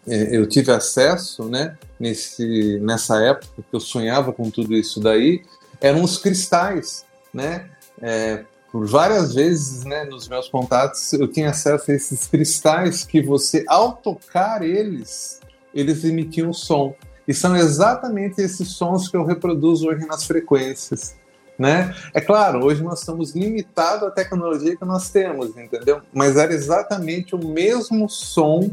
eu 0.10 0.48
tive 0.48 0.72
acesso, 0.72 1.46
né, 1.46 1.78
nesse, 2.00 2.80
nessa 2.80 3.22
época 3.22 3.64
que 3.70 3.76
eu 3.76 3.80
sonhava 3.80 4.34
com 4.34 4.50
tudo 4.50 4.74
isso 4.74 5.00
daí, 5.00 5.44
eram 5.80 6.04
os 6.04 6.18
cristais, 6.18 7.06
né? 7.34 7.70
É, 8.02 8.44
por 8.72 8.88
várias 8.88 9.34
vezes, 9.34 9.84
né, 9.84 10.06
nos 10.06 10.28
meus 10.28 10.48
contatos, 10.48 11.12
eu 11.14 11.28
tinha 11.28 11.50
acesso 11.50 11.90
a 11.90 11.94
esses 11.94 12.28
cristais 12.28 13.04
que 13.04 13.22
você, 13.22 13.66
ao 13.68 13.94
tocar 13.94 14.62
eles, 14.62 15.40
eles 15.74 16.04
emitiam 16.04 16.54
som. 16.54 16.96
E 17.28 17.34
são 17.34 17.56
exatamente 17.56 18.42
esses 18.42 18.70
sons 18.70 19.08
que 19.08 19.18
eu 19.18 19.26
reproduzo 19.26 19.88
hoje 19.88 20.06
nas 20.06 20.26
frequências. 20.26 21.16
Né? 21.58 21.94
É 22.14 22.22
claro, 22.22 22.64
hoje 22.64 22.82
nós 22.82 23.00
estamos 23.00 23.36
limitados 23.36 24.08
à 24.08 24.12
tecnologia 24.12 24.78
que 24.78 24.86
nós 24.86 25.10
temos, 25.10 25.50
entendeu? 25.58 26.02
Mas 26.14 26.38
era 26.38 26.54
exatamente 26.54 27.36
o 27.36 27.38
mesmo 27.38 28.08
som 28.08 28.72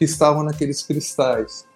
que 0.00 0.04
estava 0.06 0.42
naqueles 0.42 0.82
cristais, 0.82 1.66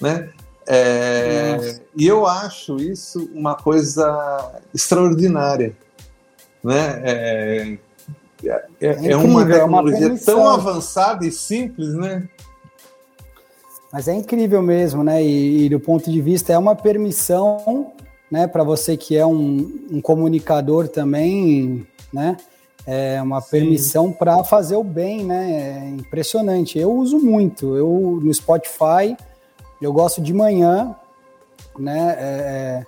né? 0.00 0.30
É, 0.66 1.78
e 1.94 2.04
eu 2.04 2.26
acho 2.26 2.74
isso 2.78 3.30
uma 3.32 3.54
coisa 3.54 4.52
extraordinária, 4.74 5.76
né? 6.60 7.00
É, 7.04 7.78
é, 8.44 8.66
é, 8.80 9.10
é 9.12 9.16
uma 9.16 9.46
tecnologia 9.46 10.08
uma 10.08 10.18
tão 10.18 10.48
avançada 10.48 11.24
e 11.24 11.30
simples, 11.30 11.94
né? 11.94 12.28
Mas 13.92 14.08
é 14.08 14.14
incrível 14.14 14.60
mesmo, 14.60 15.04
né? 15.04 15.22
E, 15.22 15.66
e 15.66 15.68
do 15.68 15.78
ponto 15.78 16.10
de 16.10 16.20
vista 16.20 16.52
é 16.52 16.58
uma 16.58 16.74
permissão 16.74 17.92
né? 18.28 18.48
Para 18.48 18.64
você 18.64 18.96
que 18.96 19.16
é 19.16 19.24
um, 19.24 19.86
um, 19.88 20.00
comunicador 20.00 20.88
também, 20.88 21.86
né? 22.12 22.36
É 22.86 23.20
uma 23.20 23.42
permissão 23.42 24.12
para 24.12 24.44
fazer 24.44 24.76
o 24.76 24.84
bem, 24.84 25.24
né? 25.24 25.86
É 25.86 25.88
impressionante. 25.90 26.78
Eu 26.78 26.92
uso 26.92 27.18
muito. 27.18 27.76
Eu 27.76 28.20
no 28.22 28.32
Spotify, 28.32 29.16
eu 29.82 29.92
gosto 29.92 30.20
de 30.20 30.32
manhã, 30.32 30.94
né? 31.76 32.16
É, 32.18 32.84
é 32.84 32.86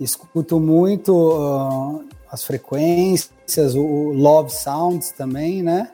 escuto 0.00 0.60
muito 0.60 1.12
uh, 1.12 2.04
as 2.30 2.44
frequências, 2.44 3.74
o, 3.74 3.80
o, 3.80 4.12
Love 4.12 4.52
Sounds 4.52 5.10
também, 5.10 5.62
né? 5.62 5.90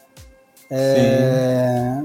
É, 0.71 2.03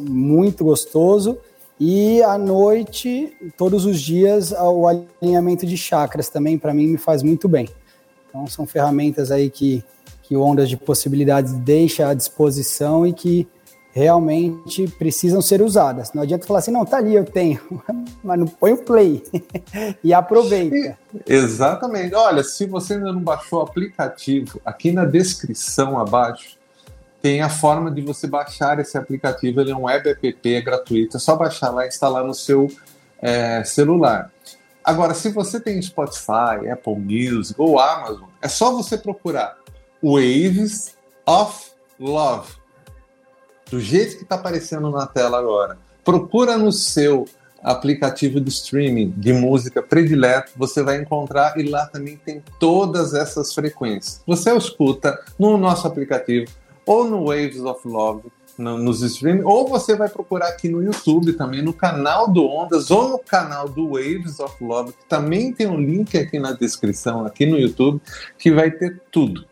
muito 0.00 0.64
gostoso. 0.64 1.38
E 1.78 2.22
à 2.22 2.38
noite, 2.38 3.36
todos 3.56 3.84
os 3.84 4.00
dias, 4.00 4.52
o 4.52 4.86
alinhamento 4.86 5.66
de 5.66 5.76
chakras 5.76 6.28
também, 6.28 6.56
para 6.56 6.72
mim, 6.72 6.86
me 6.86 6.98
faz 6.98 7.22
muito 7.22 7.48
bem. 7.48 7.68
Então, 8.28 8.46
são 8.46 8.66
ferramentas 8.66 9.30
aí 9.30 9.50
que, 9.50 9.84
que 10.24 10.36
o 10.36 10.42
Ondas 10.42 10.68
de 10.68 10.76
Possibilidades 10.76 11.52
deixa 11.52 12.08
à 12.08 12.14
disposição 12.14 13.06
e 13.06 13.12
que 13.12 13.46
realmente 13.92 14.88
precisam 14.98 15.40
ser 15.40 15.62
usadas. 15.62 16.12
Não 16.12 16.22
adianta 16.22 16.46
falar 16.46 16.58
assim, 16.58 16.72
não, 16.72 16.84
tá 16.84 16.96
ali, 16.96 17.14
eu 17.14 17.24
tenho, 17.24 17.60
mas 18.24 18.38
não 18.38 18.46
põe 18.46 18.72
o 18.72 18.78
play 18.78 19.22
e 20.02 20.12
aproveita. 20.12 20.98
Exatamente. 21.24 22.14
Olha, 22.14 22.42
se 22.42 22.66
você 22.66 22.94
ainda 22.94 23.12
não 23.12 23.20
baixou 23.20 23.60
o 23.60 23.62
aplicativo, 23.62 24.60
aqui 24.64 24.90
na 24.90 25.04
descrição 25.04 25.96
abaixo 25.96 26.58
tem 27.22 27.40
a 27.40 27.48
forma 27.48 27.90
de 27.90 28.02
você 28.02 28.26
baixar 28.26 28.80
esse 28.80 28.98
aplicativo. 28.98 29.60
Ele 29.60 29.70
é 29.70 29.76
um 29.76 29.84
web 29.84 30.10
app, 30.10 30.54
é 30.54 30.60
gratuito. 30.60 31.16
É 31.16 31.20
só 31.20 31.36
baixar 31.36 31.70
lá 31.70 31.84
e 31.84 31.88
instalar 31.88 32.24
no 32.24 32.34
seu 32.34 32.68
é, 33.22 33.62
celular. 33.64 34.30
Agora, 34.82 35.14
se 35.14 35.30
você 35.30 35.58
tem 35.58 35.80
Spotify, 35.80 36.68
Apple 36.70 36.96
Music 36.96 37.54
ou 37.58 37.78
Amazon, 37.78 38.28
é 38.42 38.48
só 38.48 38.72
você 38.72 38.98
procurar 38.98 39.56
Waves 40.04 40.98
of 41.26 41.70
Love, 41.98 42.52
do 43.70 43.80
jeito 43.80 44.18
que 44.18 44.24
está 44.24 44.34
aparecendo 44.34 44.90
na 44.90 45.06
tela 45.06 45.38
agora. 45.38 45.78
Procura 46.04 46.58
no 46.58 46.70
seu 46.70 47.24
aplicativo 47.62 48.38
de 48.38 48.50
streaming 48.50 49.14
de 49.16 49.32
música 49.32 49.82
predileto, 49.82 50.52
você 50.56 50.82
vai 50.82 51.00
encontrar 51.00 51.58
e 51.58 51.62
lá 51.62 51.86
também 51.86 52.18
tem 52.18 52.42
todas 52.60 53.14
essas 53.14 53.54
frequências. 53.54 54.20
Você 54.26 54.54
escuta 54.54 55.18
no 55.38 55.56
nosso 55.56 55.86
aplicativo 55.86 56.52
ou 56.84 57.04
no 57.04 57.28
Waves 57.28 57.60
of 57.60 57.88
Love, 57.88 58.30
no, 58.58 58.76
nos 58.76 59.00
streams, 59.00 59.42
ou 59.42 59.66
você 59.66 59.96
vai 59.96 60.10
procurar 60.10 60.48
aqui 60.48 60.68
no 60.68 60.82
YouTube 60.82 61.32
também, 61.32 61.62
no 61.62 61.72
canal 61.72 62.30
do 62.30 62.44
Ondas, 62.44 62.90
ou 62.90 63.08
no 63.08 63.18
canal 63.18 63.70
do 63.70 63.92
Waves 63.92 64.38
of 64.38 64.62
Love, 64.62 64.92
que 64.92 65.06
também 65.06 65.50
tem 65.50 65.66
um 65.66 65.80
link 65.80 66.14
aqui 66.18 66.38
na 66.38 66.52
descrição, 66.52 67.24
aqui 67.24 67.46
no 67.46 67.58
YouTube, 67.58 68.02
que 68.38 68.52
vai 68.52 68.70
ter 68.70 69.00
tudo. 69.10 69.46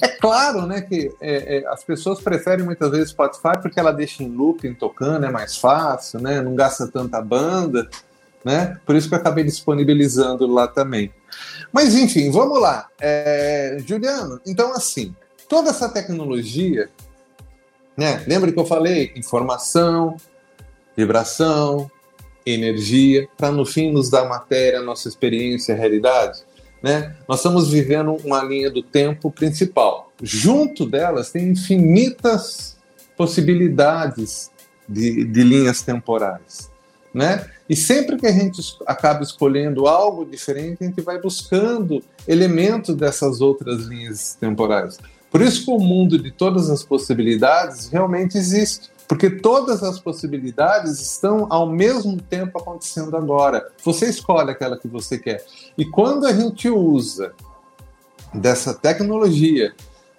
É 0.00 0.08
claro, 0.08 0.66
né, 0.66 0.80
que 0.80 1.12
é, 1.20 1.58
é, 1.58 1.66
as 1.68 1.84
pessoas 1.84 2.20
preferem 2.20 2.64
muitas 2.64 2.90
vezes 2.90 3.10
Spotify 3.10 3.60
porque 3.60 3.78
ela 3.78 3.92
deixa 3.92 4.22
em 4.22 4.28
looping 4.28 4.74
tocando, 4.74 5.26
é 5.26 5.30
mais 5.30 5.56
fácil, 5.56 6.20
né, 6.20 6.40
não 6.40 6.54
gasta 6.54 6.86
tanta 6.86 7.20
banda, 7.20 7.88
né, 8.44 8.78
por 8.84 8.94
isso 8.94 9.08
que 9.08 9.14
eu 9.14 9.18
acabei 9.18 9.44
disponibilizando 9.44 10.46
lá 10.46 10.66
também. 10.66 11.12
Mas 11.72 11.94
enfim, 11.94 12.30
vamos 12.30 12.60
lá. 12.60 12.88
É, 13.00 13.76
Juliano, 13.86 14.40
então 14.46 14.72
assim, 14.72 15.14
toda 15.48 15.70
essa 15.70 15.88
tecnologia, 15.88 16.88
né? 17.96 18.22
Lembra 18.26 18.52
que 18.52 18.58
eu 18.58 18.66
falei 18.66 19.12
informação, 19.16 20.16
vibração, 20.96 21.90
energia, 22.44 23.28
para 23.36 23.50
no 23.50 23.64
fim 23.64 23.90
nos 23.90 24.10
dar 24.10 24.28
matéria, 24.28 24.80
nossa 24.80 25.08
experiência, 25.08 25.74
realidade, 25.74 26.44
né? 26.86 27.16
Nós 27.26 27.40
estamos 27.40 27.68
vivendo 27.68 28.14
uma 28.24 28.44
linha 28.44 28.70
do 28.70 28.80
tempo 28.80 29.28
principal. 29.28 30.12
Junto 30.22 30.86
delas 30.86 31.32
tem 31.32 31.48
infinitas 31.48 32.76
possibilidades 33.16 34.52
de, 34.88 35.24
de 35.24 35.42
linhas 35.42 35.82
temporais, 35.82 36.70
né? 37.12 37.44
E 37.68 37.74
sempre 37.74 38.16
que 38.16 38.26
a 38.28 38.30
gente 38.30 38.62
acaba 38.86 39.24
escolhendo 39.24 39.88
algo 39.88 40.24
diferente, 40.24 40.78
a 40.80 40.84
gente 40.84 41.00
vai 41.00 41.20
buscando 41.20 42.04
elementos 42.28 42.94
dessas 42.94 43.40
outras 43.40 43.80
linhas 43.86 44.36
temporais. 44.38 44.96
Por 45.28 45.42
isso 45.42 45.64
que 45.64 45.70
o 45.72 45.80
mundo 45.80 46.16
de 46.16 46.30
todas 46.30 46.70
as 46.70 46.84
possibilidades 46.84 47.88
realmente 47.88 48.38
existe. 48.38 48.90
Porque 49.08 49.30
todas 49.30 49.82
as 49.82 50.00
possibilidades 50.00 51.00
estão 51.00 51.46
ao 51.48 51.68
mesmo 51.68 52.20
tempo 52.20 52.58
acontecendo 52.58 53.16
agora. 53.16 53.68
Você 53.84 54.08
escolhe 54.08 54.50
aquela 54.50 54.76
que 54.76 54.88
você 54.88 55.18
quer. 55.18 55.44
E 55.78 55.84
quando 55.84 56.26
a 56.26 56.32
gente 56.32 56.68
usa 56.68 57.32
dessa 58.34 58.74
tecnologia 58.74 59.74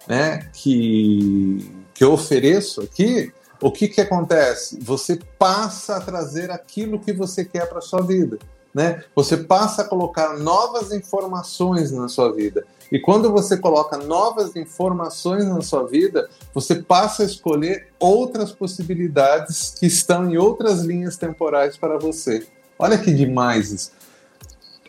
né, 0.08 0.48
que, 0.54 1.70
que 1.92 2.02
eu 2.02 2.12
ofereço 2.12 2.80
aqui, 2.80 3.32
o 3.60 3.70
que, 3.70 3.88
que 3.88 4.00
acontece? 4.00 4.78
Você 4.80 5.18
passa 5.38 5.96
a 5.96 6.00
trazer 6.00 6.50
aquilo 6.50 6.98
que 6.98 7.12
você 7.12 7.44
quer 7.44 7.68
para 7.68 7.80
sua 7.80 8.00
vida. 8.00 8.38
Né? 8.74 9.02
Você 9.14 9.36
passa 9.36 9.82
a 9.82 9.84
colocar 9.84 10.38
novas 10.38 10.92
informações 10.92 11.90
na 11.90 12.08
sua 12.08 12.32
vida. 12.32 12.66
E 12.90 12.98
quando 12.98 13.30
você 13.30 13.56
coloca 13.56 13.96
novas 13.98 14.56
informações 14.56 15.44
na 15.46 15.60
sua 15.60 15.86
vida, 15.86 16.28
você 16.54 16.76
passa 16.76 17.22
a 17.22 17.26
escolher 17.26 17.88
outras 17.98 18.52
possibilidades 18.52 19.74
que 19.78 19.86
estão 19.86 20.30
em 20.30 20.38
outras 20.38 20.80
linhas 20.82 21.16
temporais 21.16 21.76
para 21.76 21.98
você. 21.98 22.46
Olha 22.78 22.96
que 22.96 23.12
demais 23.12 23.72
isso. 23.72 23.92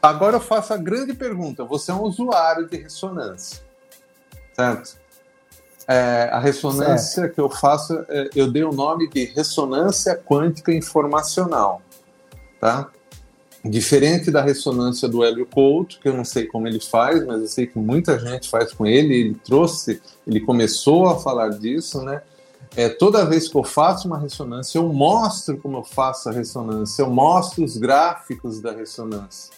Agora 0.02 0.38
eu 0.38 0.42
faço 0.42 0.74
a 0.74 0.78
grande 0.78 1.14
pergunta: 1.14 1.66
você 1.66 1.92
é 1.92 1.94
um 1.94 2.04
usuário 2.04 2.68
de 2.68 2.78
ressonância, 2.78 3.62
certo? 4.54 4.98
É, 5.88 6.30
a 6.32 6.40
ressonância 6.40 7.24
certo. 7.24 7.34
que 7.34 7.42
eu 7.42 7.50
faço, 7.50 8.06
é, 8.08 8.30
eu 8.36 8.52
dei 8.52 8.64
o 8.64 8.72
nome 8.72 9.10
de 9.10 9.26
ressonância 9.26 10.16
quântica 10.16 10.72
informacional, 10.72 11.82
tá? 12.62 12.90
Diferente 13.64 14.32
da 14.32 14.42
ressonância 14.42 15.08
do 15.08 15.24
Hélio 15.24 15.46
Couto, 15.46 16.00
que 16.00 16.08
eu 16.08 16.14
não 16.14 16.24
sei 16.24 16.46
como 16.46 16.68
ele 16.68 16.80
faz, 16.80 17.26
mas 17.26 17.42
eu 17.42 17.48
sei 17.48 17.68
que 17.68 17.78
muita 17.78 18.18
gente 18.18 18.50
faz 18.50 18.72
com 18.72 18.86
ele. 18.86 19.14
Ele 19.14 19.38
trouxe, 19.44 20.02
ele 20.26 20.40
começou 20.40 21.08
a 21.08 21.20
falar 21.20 21.50
disso, 21.50 22.02
né? 22.02 22.22
É, 22.76 22.88
toda 22.88 23.26
vez 23.26 23.50
que 23.50 23.58
eu 23.58 23.64
faço 23.64 24.08
uma 24.08 24.18
ressonância, 24.18 24.78
eu 24.78 24.88
mostro 24.94 25.58
como 25.58 25.78
eu 25.78 25.84
faço 25.84 26.30
a 26.30 26.32
ressonância, 26.32 27.02
eu 27.02 27.10
mostro 27.10 27.64
os 27.64 27.76
gráficos 27.76 28.62
da 28.62 28.72
ressonância, 28.72 29.52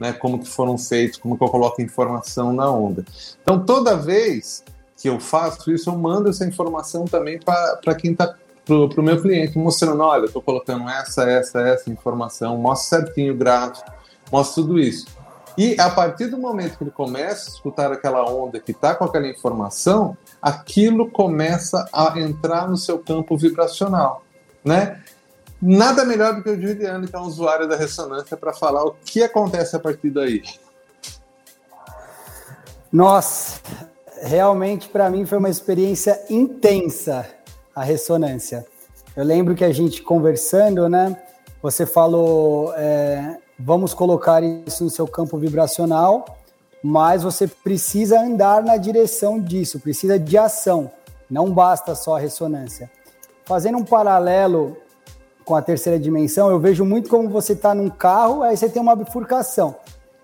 né? 0.00 0.12
Como 0.12 0.40
que 0.40 0.48
foram 0.48 0.76
feitos, 0.76 1.18
como 1.18 1.36
que 1.36 1.44
eu 1.44 1.48
coloco 1.48 1.80
informação 1.80 2.52
na 2.52 2.68
onda. 2.70 3.04
Então, 3.42 3.64
toda 3.64 3.96
vez 3.96 4.64
que 4.96 5.08
eu 5.08 5.20
faço 5.20 5.70
isso, 5.70 5.90
eu 5.90 5.96
mando 5.96 6.30
essa 6.30 6.44
informação 6.44 7.04
também 7.04 7.38
para 7.38 7.94
quem 7.94 8.12
está 8.12 8.34
para 8.64 9.00
o 9.00 9.02
meu 9.02 9.20
cliente, 9.20 9.58
mostrando, 9.58 10.02
olha, 10.02 10.24
estou 10.24 10.40
colocando 10.40 10.88
essa, 10.88 11.28
essa, 11.28 11.60
essa 11.60 11.90
informação, 11.90 12.56
mostra 12.56 13.00
certinho 13.00 13.34
o 13.34 13.36
gráfico, 13.36 13.90
tudo 14.54 14.78
isso. 14.78 15.06
E 15.56 15.78
a 15.80 15.88
partir 15.88 16.26
do 16.26 16.38
momento 16.38 16.76
que 16.76 16.84
ele 16.84 16.90
começa 16.90 17.48
a 17.48 17.52
escutar 17.54 17.92
aquela 17.92 18.28
onda 18.28 18.58
que 18.58 18.72
está 18.72 18.94
com 18.94 19.04
aquela 19.04 19.28
informação, 19.28 20.16
aquilo 20.42 21.10
começa 21.10 21.88
a 21.92 22.18
entrar 22.18 22.68
no 22.68 22.76
seu 22.76 22.98
campo 22.98 23.36
vibracional, 23.36 24.24
né? 24.64 25.00
Nada 25.62 26.04
melhor 26.04 26.34
do 26.34 26.42
que 26.42 26.50
o 26.50 26.60
Juliano, 26.60 27.06
que 27.06 27.14
é 27.14 27.18
um 27.18 27.22
usuário 27.22 27.68
da 27.68 27.76
ressonância, 27.76 28.36
para 28.36 28.52
falar 28.52 28.84
o 28.84 28.96
que 29.04 29.22
acontece 29.22 29.76
a 29.76 29.78
partir 29.78 30.10
daí. 30.10 30.42
Nossa, 32.92 33.60
realmente 34.22 34.88
para 34.88 35.08
mim 35.08 35.24
foi 35.24 35.38
uma 35.38 35.48
experiência 35.48 36.20
intensa 36.28 37.26
a 37.74 37.82
ressonância. 37.82 38.64
Eu 39.16 39.24
lembro 39.24 39.54
que 39.54 39.64
a 39.64 39.72
gente 39.72 40.02
conversando, 40.02 40.88
né? 40.88 41.16
Você 41.62 41.86
falou, 41.86 42.74
é, 42.76 43.38
vamos 43.58 43.94
colocar 43.94 44.42
isso 44.42 44.84
no 44.84 44.90
seu 44.90 45.06
campo 45.06 45.38
vibracional, 45.38 46.24
mas 46.82 47.22
você 47.22 47.46
precisa 47.46 48.20
andar 48.20 48.62
na 48.62 48.76
direção 48.76 49.40
disso, 49.40 49.80
precisa 49.80 50.18
de 50.18 50.36
ação. 50.36 50.90
Não 51.30 51.50
basta 51.50 51.94
só 51.94 52.16
a 52.16 52.20
ressonância. 52.20 52.90
Fazendo 53.46 53.78
um 53.78 53.84
paralelo 53.84 54.76
com 55.44 55.54
a 55.54 55.62
terceira 55.62 55.98
dimensão, 55.98 56.50
eu 56.50 56.58
vejo 56.58 56.84
muito 56.84 57.08
como 57.08 57.28
você 57.28 57.52
está 57.54 57.74
num 57.74 57.88
carro, 57.88 58.42
aí 58.42 58.56
você 58.56 58.68
tem 58.68 58.82
uma 58.82 58.96
bifurcação. 58.96 59.76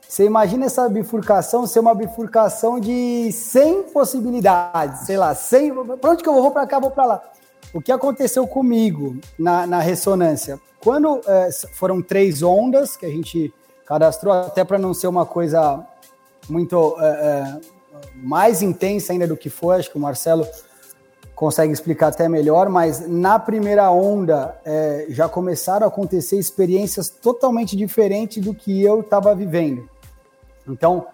Você 0.07 0.25
imagina 0.25 0.67
essa 0.67 0.89
bifurcação 0.89 1.67
ser 1.67 1.79
uma 1.79 1.95
bifurcação 1.95 2.81
de 2.81 3.31
100 3.31 3.85
possibilidades, 3.85 5.07
sei 5.07 5.17
lá, 5.17 5.35
100, 5.35 5.99
para 5.99 6.11
onde 6.11 6.23
que 6.23 6.29
eu 6.29 6.33
vou? 6.33 6.43
Vou 6.43 6.51
para 6.51 6.67
cá, 6.67 6.81
vou 6.81 6.91
para 6.91 7.07
lá. 7.07 7.23
O 7.73 7.81
que 7.81 7.93
aconteceu 7.93 8.47
comigo 8.47 9.17
na, 9.39 9.67
na 9.67 9.79
ressonância? 9.81 10.61
Quando 10.81 11.21
é, 11.27 11.51
foram 11.75 12.03
três 12.03 12.43
ondas 12.43 12.97
que 12.97 13.07
a 13.07 13.09
gente 13.09 13.53
cadastrou, 13.87 14.33
até 14.33 14.65
para 14.65 14.79
não 14.79 14.93
ser 14.93 15.07
uma 15.07 15.25
coisa 15.25 15.85
muito 16.49 16.97
é, 16.99 17.07
é, 17.07 17.61
mais 18.15 18.63
intensa 18.63 19.13
ainda 19.13 19.27
do 19.27 19.37
que 19.37 19.49
foi, 19.49 19.77
acho 19.77 19.91
que 19.91 19.99
o 19.99 20.01
Marcelo 20.01 20.47
consegue 21.35 21.73
explicar 21.73 22.09
até 22.09 22.29
melhor, 22.29 22.69
mas 22.69 23.09
na 23.09 23.39
primeira 23.39 23.91
onda 23.91 24.59
é, 24.65 25.07
já 25.09 25.29
começaram 25.29 25.87
a 25.87 25.89
acontecer 25.89 26.39
experiências 26.39 27.09
totalmente 27.09 27.77
diferentes 27.77 28.43
do 28.43 28.55
que 28.55 28.83
eu 28.83 29.01
estava 29.01 29.35
vivendo. 29.35 29.89
Então, 30.69 31.07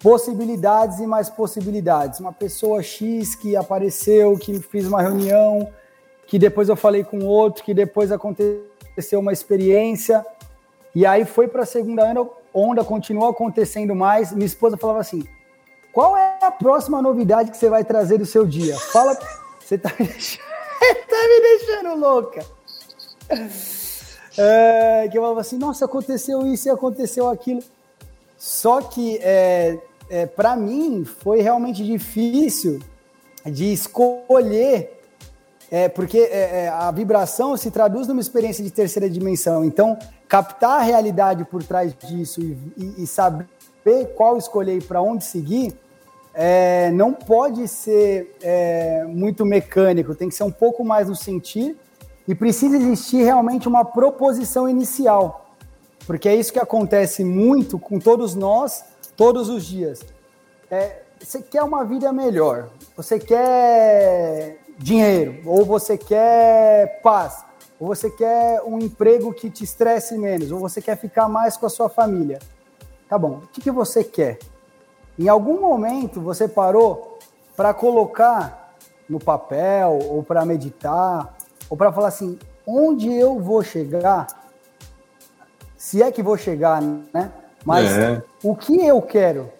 possibilidades 0.00 0.98
e 0.98 1.06
mais 1.06 1.28
possibilidades. 1.28 2.18
Uma 2.18 2.32
pessoa 2.32 2.82
X 2.82 3.34
que 3.34 3.56
apareceu, 3.56 4.36
que 4.36 4.58
fiz 4.58 4.86
uma 4.86 5.02
reunião, 5.02 5.68
que 6.28 6.38
depois 6.38 6.68
eu 6.68 6.76
falei 6.76 7.02
com 7.02 7.24
outro, 7.24 7.64
que 7.64 7.72
depois 7.72 8.12
aconteceu 8.12 9.18
uma 9.18 9.32
experiência. 9.32 10.24
E 10.94 11.06
aí 11.06 11.24
foi 11.24 11.48
para 11.48 11.62
a 11.62 11.66
segunda 11.66 12.04
onda, 12.04 12.30
onda, 12.52 12.84
continuou 12.84 13.30
acontecendo 13.30 13.94
mais. 13.94 14.30
Minha 14.30 14.46
esposa 14.46 14.76
falava 14.76 15.00
assim: 15.00 15.26
qual 15.90 16.16
é 16.16 16.38
a 16.42 16.50
próxima 16.50 17.00
novidade 17.00 17.50
que 17.50 17.56
você 17.56 17.70
vai 17.70 17.82
trazer 17.82 18.18
do 18.18 18.26
seu 18.26 18.44
dia? 18.44 18.76
Fala, 18.76 19.18
você 19.58 19.78
tá 19.78 19.90
me 19.98 20.06
deixando, 20.06 20.44
tá 21.08 21.16
me 21.16 21.40
deixando 21.40 21.98
louca. 21.98 22.44
É, 24.36 25.08
que 25.10 25.16
eu 25.16 25.22
falava 25.22 25.40
assim: 25.40 25.56
nossa, 25.56 25.86
aconteceu 25.86 26.46
isso 26.46 26.68
e 26.68 26.70
aconteceu 26.70 27.26
aquilo. 27.26 27.62
Só 28.36 28.82
que 28.82 29.16
é, 29.22 29.78
é 30.10 30.26
para 30.26 30.54
mim 30.54 31.06
foi 31.06 31.40
realmente 31.40 31.82
difícil 31.82 32.80
de 33.46 33.72
escolher 33.72 34.97
é, 35.70 35.88
porque 35.88 36.18
é, 36.18 36.64
é, 36.64 36.68
a 36.68 36.90
vibração 36.90 37.56
se 37.56 37.70
traduz 37.70 38.06
numa 38.06 38.20
experiência 38.20 38.64
de 38.64 38.70
terceira 38.70 39.08
dimensão. 39.08 39.64
Então, 39.64 39.98
captar 40.26 40.80
a 40.80 40.82
realidade 40.82 41.44
por 41.44 41.62
trás 41.62 41.94
disso 41.94 42.40
e, 42.40 42.56
e, 42.76 43.02
e 43.02 43.06
saber 43.06 43.46
qual 44.14 44.36
escolher 44.36 44.78
e 44.78 44.82
para 44.82 45.00
onde 45.02 45.24
seguir, 45.24 45.74
é, 46.34 46.90
não 46.92 47.12
pode 47.12 47.66
ser 47.66 48.36
é, 48.42 49.04
muito 49.04 49.44
mecânico, 49.44 50.14
tem 50.14 50.28
que 50.28 50.34
ser 50.34 50.44
um 50.44 50.52
pouco 50.52 50.84
mais 50.84 51.08
no 51.08 51.16
sentir 51.16 51.76
e 52.26 52.34
precisa 52.34 52.76
existir 52.76 53.22
realmente 53.22 53.66
uma 53.66 53.84
proposição 53.84 54.68
inicial, 54.68 55.54
porque 56.06 56.28
é 56.28 56.36
isso 56.36 56.52
que 56.52 56.58
acontece 56.58 57.24
muito 57.24 57.78
com 57.78 57.98
todos 57.98 58.34
nós, 58.34 58.84
todos 59.16 59.48
os 59.48 59.64
dias. 59.64 60.00
É, 60.70 61.02
você 61.18 61.42
quer 61.42 61.62
uma 61.62 61.84
vida 61.84 62.12
melhor, 62.12 62.68
você 62.96 63.18
quer 63.18 64.58
dinheiro, 64.78 65.40
ou 65.44 65.64
você 65.64 65.98
quer 65.98 67.00
paz, 67.02 67.44
ou 67.78 67.88
você 67.88 68.08
quer 68.10 68.62
um 68.62 68.78
emprego 68.78 69.34
que 69.34 69.50
te 69.50 69.64
estresse 69.64 70.16
menos, 70.16 70.52
ou 70.52 70.58
você 70.58 70.80
quer 70.80 70.96
ficar 70.96 71.28
mais 71.28 71.56
com 71.56 71.66
a 71.66 71.70
sua 71.70 71.88
família. 71.88 72.38
Tá 73.08 73.18
bom, 73.18 73.40
o 73.44 73.48
que, 73.48 73.60
que 73.60 73.70
você 73.70 74.04
quer? 74.04 74.38
Em 75.18 75.28
algum 75.28 75.60
momento 75.60 76.20
você 76.20 76.46
parou 76.46 77.18
para 77.56 77.74
colocar 77.74 78.76
no 79.08 79.18
papel, 79.18 79.98
ou 80.08 80.22
para 80.22 80.44
meditar, 80.44 81.36
ou 81.68 81.76
para 81.76 81.92
falar 81.92 82.08
assim: 82.08 82.38
onde 82.66 83.12
eu 83.12 83.40
vou 83.40 83.62
chegar? 83.62 84.26
Se 85.76 86.02
é 86.02 86.12
que 86.12 86.22
vou 86.22 86.36
chegar, 86.36 86.80
né? 86.80 87.32
Mas 87.64 87.90
é. 87.96 88.22
o 88.42 88.54
que 88.54 88.84
eu 88.84 89.00
quero? 89.02 89.50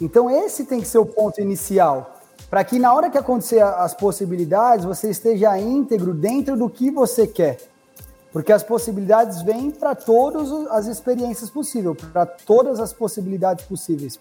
Então, 0.00 0.30
esse 0.30 0.66
tem 0.66 0.80
que 0.80 0.86
ser 0.86 0.98
o 0.98 1.06
ponto 1.06 1.40
inicial 1.40 2.15
para 2.48 2.64
que 2.64 2.78
na 2.78 2.94
hora 2.94 3.10
que 3.10 3.18
acontecer 3.18 3.60
as 3.62 3.94
possibilidades, 3.94 4.84
você 4.84 5.10
esteja 5.10 5.58
íntegro 5.58 6.14
dentro 6.14 6.56
do 6.56 6.70
que 6.70 6.90
você 6.90 7.26
quer. 7.26 7.58
Porque 8.32 8.52
as 8.52 8.62
possibilidades 8.62 9.42
vêm 9.42 9.70
para 9.70 9.94
todas 9.94 10.52
as 10.70 10.86
experiências 10.86 11.48
possíveis, 11.50 11.96
para 12.12 12.26
todas 12.26 12.78
as 12.78 12.92
possibilidades 12.92 13.64
possíveis, 13.64 14.18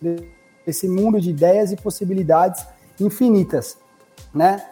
esse 0.65 0.87
mundo 0.87 1.19
de 1.19 1.29
ideias 1.29 1.71
e 1.71 1.75
possibilidades 1.75 2.65
infinitas, 2.99 3.77
né? 4.33 4.65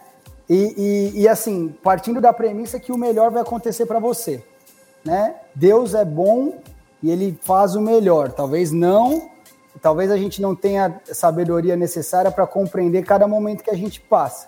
E, 0.49 1.11
e, 1.15 1.21
e 1.21 1.27
assim, 1.27 1.75
partindo 1.83 2.19
da 2.19 2.33
premissa 2.33 2.79
que 2.79 2.91
o 2.91 2.97
melhor 2.97 3.31
vai 3.31 3.41
acontecer 3.41 3.85
para 3.85 3.99
você, 3.99 4.43
né? 5.03 5.35
Deus 5.53 5.93
é 5.93 6.05
bom 6.05 6.59
e 7.01 7.11
ele 7.11 7.37
faz 7.41 7.75
o 7.75 7.81
melhor. 7.81 8.31
Talvez 8.31 8.71
não 8.71 9.29
talvez 9.81 10.11
a 10.11 10.17
gente 10.17 10.41
não 10.41 10.55
tenha 10.55 11.01
sabedoria 11.05 11.75
necessária 11.75 12.31
para 12.31 12.47
compreender 12.47 13.03
cada 13.03 13.27
momento 13.27 13.63
que 13.63 13.71
a 13.71 13.75
gente 13.75 13.99
passa. 13.99 14.47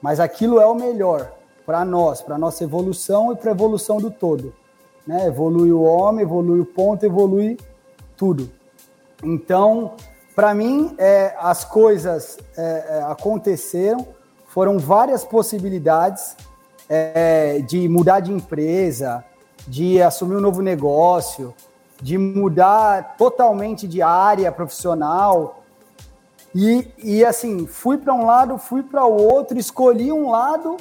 Mas 0.00 0.20
aquilo 0.20 0.60
é 0.60 0.66
o 0.66 0.74
melhor 0.74 1.32
para 1.64 1.84
nós, 1.84 2.22
para 2.22 2.38
nossa 2.38 2.62
evolução 2.62 3.32
e 3.32 3.36
para 3.36 3.50
a 3.50 3.54
evolução 3.54 3.98
do 3.98 4.10
todo. 4.10 4.54
Né? 5.06 5.26
Evolui 5.26 5.72
o 5.72 5.82
homem, 5.82 6.24
evolui 6.24 6.60
o 6.60 6.66
ponto, 6.66 7.04
evolui 7.04 7.56
tudo. 8.16 8.50
Então, 9.22 9.94
para 10.34 10.54
mim, 10.54 10.94
é, 10.98 11.34
as 11.38 11.64
coisas 11.64 12.38
é, 12.56 12.62
é, 12.62 13.02
aconteceram, 13.02 14.06
foram 14.48 14.78
várias 14.78 15.24
possibilidades 15.24 16.36
é, 16.88 17.60
de 17.66 17.88
mudar 17.88 18.20
de 18.20 18.32
empresa, 18.32 19.24
de 19.66 20.00
assumir 20.00 20.36
um 20.36 20.40
novo 20.40 20.62
negócio, 20.62 21.54
de 22.00 22.18
mudar 22.18 23.16
totalmente 23.16 23.86
de 23.86 24.02
área 24.02 24.50
profissional. 24.52 25.62
E, 26.54 26.90
e 26.98 27.24
assim, 27.24 27.66
fui 27.66 27.98
para 27.98 28.14
um 28.14 28.24
lado, 28.24 28.58
fui 28.58 28.82
para 28.82 29.04
o 29.04 29.20
outro, 29.20 29.58
escolhi 29.58 30.12
um 30.12 30.30
lado, 30.30 30.76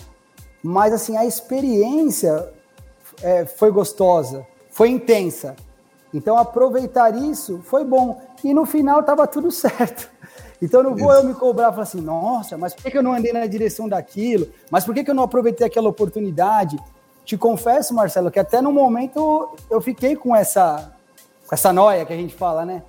mas 0.63 0.93
assim, 0.93 1.17
a 1.17 1.25
experiência 1.25 2.49
é, 3.21 3.45
foi 3.45 3.71
gostosa, 3.71 4.45
foi 4.69 4.89
intensa. 4.89 5.55
Então, 6.13 6.37
aproveitar 6.37 7.13
isso 7.13 7.59
foi 7.63 7.83
bom. 7.83 8.21
E 8.41 8.53
no 8.53 8.65
final 8.65 9.01
estava 9.01 9.27
tudo 9.27 9.51
certo. 9.51 10.09
Então, 10.61 10.81
não 10.81 10.95
vou 10.95 11.11
isso. 11.11 11.21
eu 11.21 11.27
me 11.27 11.33
cobrar 11.33 11.67
e 11.67 11.71
falar 11.71 11.83
assim, 11.83 11.99
nossa, 11.99 12.57
mas 12.57 12.73
por 12.73 12.89
que 12.89 12.97
eu 12.97 13.03
não 13.03 13.13
andei 13.13 13.33
na 13.33 13.45
direção 13.45 13.89
daquilo? 13.89 14.47
Mas 14.71 14.85
por 14.85 14.95
que 14.95 15.07
eu 15.07 15.13
não 15.13 15.23
aproveitei 15.23 15.67
aquela 15.67 15.89
oportunidade? 15.89 16.79
Te 17.25 17.37
confesso, 17.37 17.93
Marcelo, 17.93 18.31
que 18.31 18.39
até 18.39 18.61
no 18.61 18.71
momento 18.71 19.53
eu 19.69 19.81
fiquei 19.81 20.15
com 20.15 20.33
essa, 20.33 20.94
com 21.47 21.53
essa 21.53 21.71
noia 21.71 22.05
que 22.05 22.13
a 22.13 22.17
gente 22.17 22.35
fala, 22.35 22.65
né? 22.65 22.83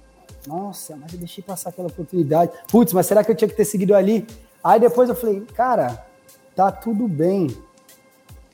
Nossa, 0.47 0.97
mas 0.97 1.13
eu 1.13 1.19
deixei 1.19 1.43
passar 1.43 1.71
aquela 1.71 1.89
oportunidade. 1.89 2.53
Putz, 2.71 2.93
mas 2.93 3.07
será 3.07 3.25
que 3.25 3.31
eu 3.31 3.35
tinha 3.35 3.49
que 3.49 3.57
ter 3.57 3.65
seguido 3.65 3.95
ali? 3.95 4.27
Aí 4.63 4.81
depois 4.81 5.09
eu 5.09 5.15
falei, 5.15 5.41
cara, 5.55 6.07
tá 6.55 6.71
tudo 6.71 7.09
bem. 7.09 7.57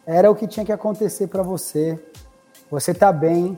Era 0.06 0.30
o 0.30 0.34
que 0.34 0.46
tinha 0.46 0.64
que 0.64 0.72
acontecer 0.72 1.28
para 1.28 1.42
você. 1.42 1.98
Você 2.70 2.92
tá 2.92 3.12
bem. 3.12 3.56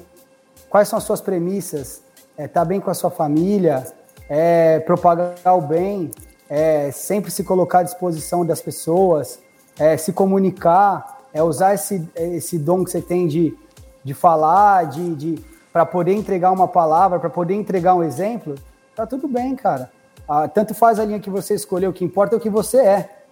Quais 0.68 0.88
são 0.88 0.98
as 0.98 1.04
suas 1.04 1.20
premissas? 1.20 2.02
É, 2.36 2.48
tá 2.48 2.64
bem 2.64 2.80
com 2.80 2.90
a 2.90 2.94
sua 2.94 3.10
família? 3.10 3.86
É, 4.28 4.80
propagar 4.80 5.56
o 5.56 5.60
bem? 5.60 6.10
É, 6.48 6.90
sempre 6.90 7.30
se 7.30 7.44
colocar 7.44 7.78
à 7.78 7.82
disposição 7.82 8.44
das 8.44 8.60
pessoas? 8.60 9.38
É, 9.78 9.96
se 9.96 10.12
comunicar? 10.12 11.22
É 11.32 11.42
usar 11.42 11.74
esse, 11.74 12.06
esse 12.14 12.58
dom 12.58 12.84
que 12.84 12.90
você 12.90 13.00
tem 13.00 13.26
de, 13.26 13.56
de 14.04 14.14
falar, 14.14 14.84
de, 14.84 15.14
de 15.14 15.53
para 15.74 15.84
poder 15.84 16.14
entregar 16.14 16.52
uma 16.52 16.68
palavra, 16.68 17.18
para 17.18 17.28
poder 17.28 17.54
entregar 17.54 17.96
um 17.96 18.02
exemplo? 18.04 18.54
Tá 18.94 19.04
tudo 19.04 19.26
bem, 19.26 19.56
cara. 19.56 19.90
Ah, 20.28 20.46
tanto 20.46 20.72
faz 20.72 21.00
a 21.00 21.04
linha 21.04 21.18
que 21.18 21.28
você 21.28 21.52
escolheu, 21.52 21.90
o 21.90 21.92
que 21.92 22.04
importa 22.04 22.36
é 22.36 22.38
o 22.38 22.40
que 22.40 22.48
você 22.48 22.78
é. 22.78 23.24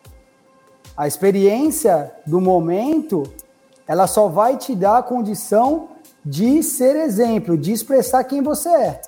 A 0.97 1.07
experiência 1.07 2.13
do 2.27 2.41
momento, 2.41 3.23
ela 3.87 4.09
só 4.09 4.27
vai 4.27 4.57
te 4.57 4.75
dar 4.75 4.99
a 4.99 5.03
condição 5.05 5.91
de 6.25 6.65
ser 6.65 6.97
exemplo, 6.97 7.57
de 7.57 7.71
expressar 7.71 8.25
quem 8.25 8.43
você 8.43 8.69
é. 8.71 9.03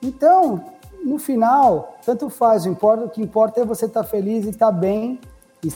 Então, 0.00 0.64
no 1.04 1.18
final, 1.18 1.98
tanto 2.02 2.30
faz, 2.30 2.64
o, 2.64 2.70
importa, 2.70 3.04
o 3.04 3.10
que 3.10 3.20
importa 3.20 3.60
é 3.60 3.64
você 3.66 3.84
estar 3.84 4.04
tá 4.04 4.08
feliz 4.08 4.46
e 4.46 4.50
estar 4.50 4.72
tá 4.72 4.72
bem 4.72 5.20
e 5.62 5.70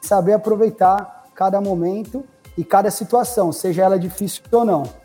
saber 0.00 0.32
aproveitar 0.32 1.28
cada 1.36 1.60
momento 1.60 2.24
e 2.58 2.64
cada 2.64 2.90
situação, 2.90 3.52
seja 3.52 3.82
ela 3.82 3.96
difícil 3.96 4.42
ou 4.50 4.64
não, 4.64 5.01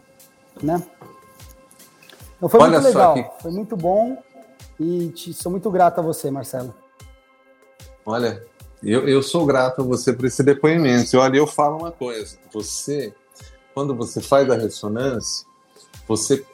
né? 0.65 0.83
Então 2.37 2.49
foi 2.49 2.59
Olha 2.59 2.79
muito 2.79 2.93
legal, 2.93 3.13
que... 3.13 3.41
foi 3.41 3.51
muito 3.51 3.75
bom 3.75 4.21
e 4.79 5.09
te, 5.09 5.33
sou 5.33 5.51
muito 5.51 5.69
grato 5.71 5.99
a 5.99 6.01
você, 6.03 6.29
Marcelo. 6.29 6.73
Olha, 8.05 8.43
eu, 8.83 9.07
eu 9.07 9.23
sou 9.23 9.45
grato 9.45 9.81
a 9.81 9.83
você 9.83 10.13
por 10.13 10.25
esse 10.25 10.43
depoimento. 10.43 11.15
E 11.15 11.19
olha, 11.19 11.37
eu 11.37 11.47
falo 11.47 11.77
uma 11.77 11.91
coisa: 11.91 12.37
você, 12.53 13.13
quando 13.73 13.95
você 13.95 14.21
faz 14.21 14.49
a 14.49 14.55
ressonância, 14.55 15.45
você 16.07 16.45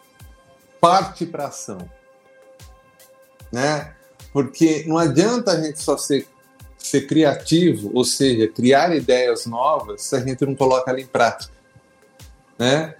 parte 0.80 1.26
para 1.26 1.48
ação, 1.48 1.78
né? 3.52 3.96
Porque 4.32 4.84
não 4.88 4.98
adianta 4.98 5.52
a 5.52 5.62
gente 5.62 5.82
só 5.82 5.98
ser, 5.98 6.28
ser 6.78 7.02
criativo, 7.08 7.92
ou 7.94 8.04
seja, 8.04 8.48
criar 8.48 8.96
ideias 8.96 9.46
novas, 9.46 10.02
se 10.02 10.16
a 10.16 10.20
gente 10.20 10.46
não 10.46 10.56
coloca 10.56 10.90
ela 10.90 11.00
em 11.00 11.06
prática, 11.06 11.54
né? 12.58 12.96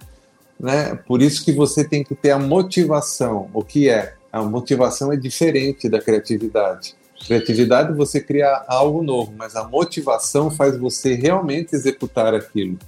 Né? 0.64 0.98
Por 1.06 1.20
isso 1.20 1.44
que 1.44 1.52
você 1.52 1.86
tem 1.86 2.02
que 2.02 2.14
ter 2.14 2.30
a 2.30 2.38
motivação. 2.38 3.50
O 3.52 3.62
que 3.62 3.90
é? 3.90 4.14
A 4.32 4.42
motivação 4.42 5.12
é 5.12 5.16
diferente 5.16 5.90
da 5.90 6.00
criatividade. 6.00 6.94
Criatividade 7.26 7.94
você 7.94 8.18
cria 8.18 8.64
algo 8.66 9.02
novo, 9.02 9.34
mas 9.36 9.54
a 9.56 9.68
motivação 9.68 10.50
faz 10.50 10.78
você 10.78 11.14
realmente 11.14 11.74
executar 11.74 12.34
aquilo. 12.34 12.78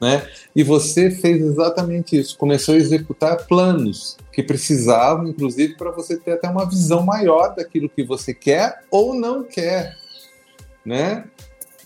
Né? 0.00 0.28
E 0.54 0.64
você 0.64 1.12
fez 1.12 1.40
exatamente 1.40 2.18
isso, 2.18 2.36
começou 2.36 2.74
a 2.74 2.78
executar 2.78 3.46
planos 3.46 4.16
que 4.32 4.42
precisavam, 4.42 5.28
inclusive, 5.28 5.76
para 5.76 5.92
você 5.92 6.16
ter 6.16 6.32
até 6.32 6.48
uma 6.48 6.68
visão 6.68 7.04
maior 7.04 7.54
daquilo 7.54 7.88
que 7.88 8.02
você 8.02 8.34
quer 8.34 8.80
ou 8.90 9.14
não 9.14 9.44
quer, 9.44 9.96
né? 10.84 11.24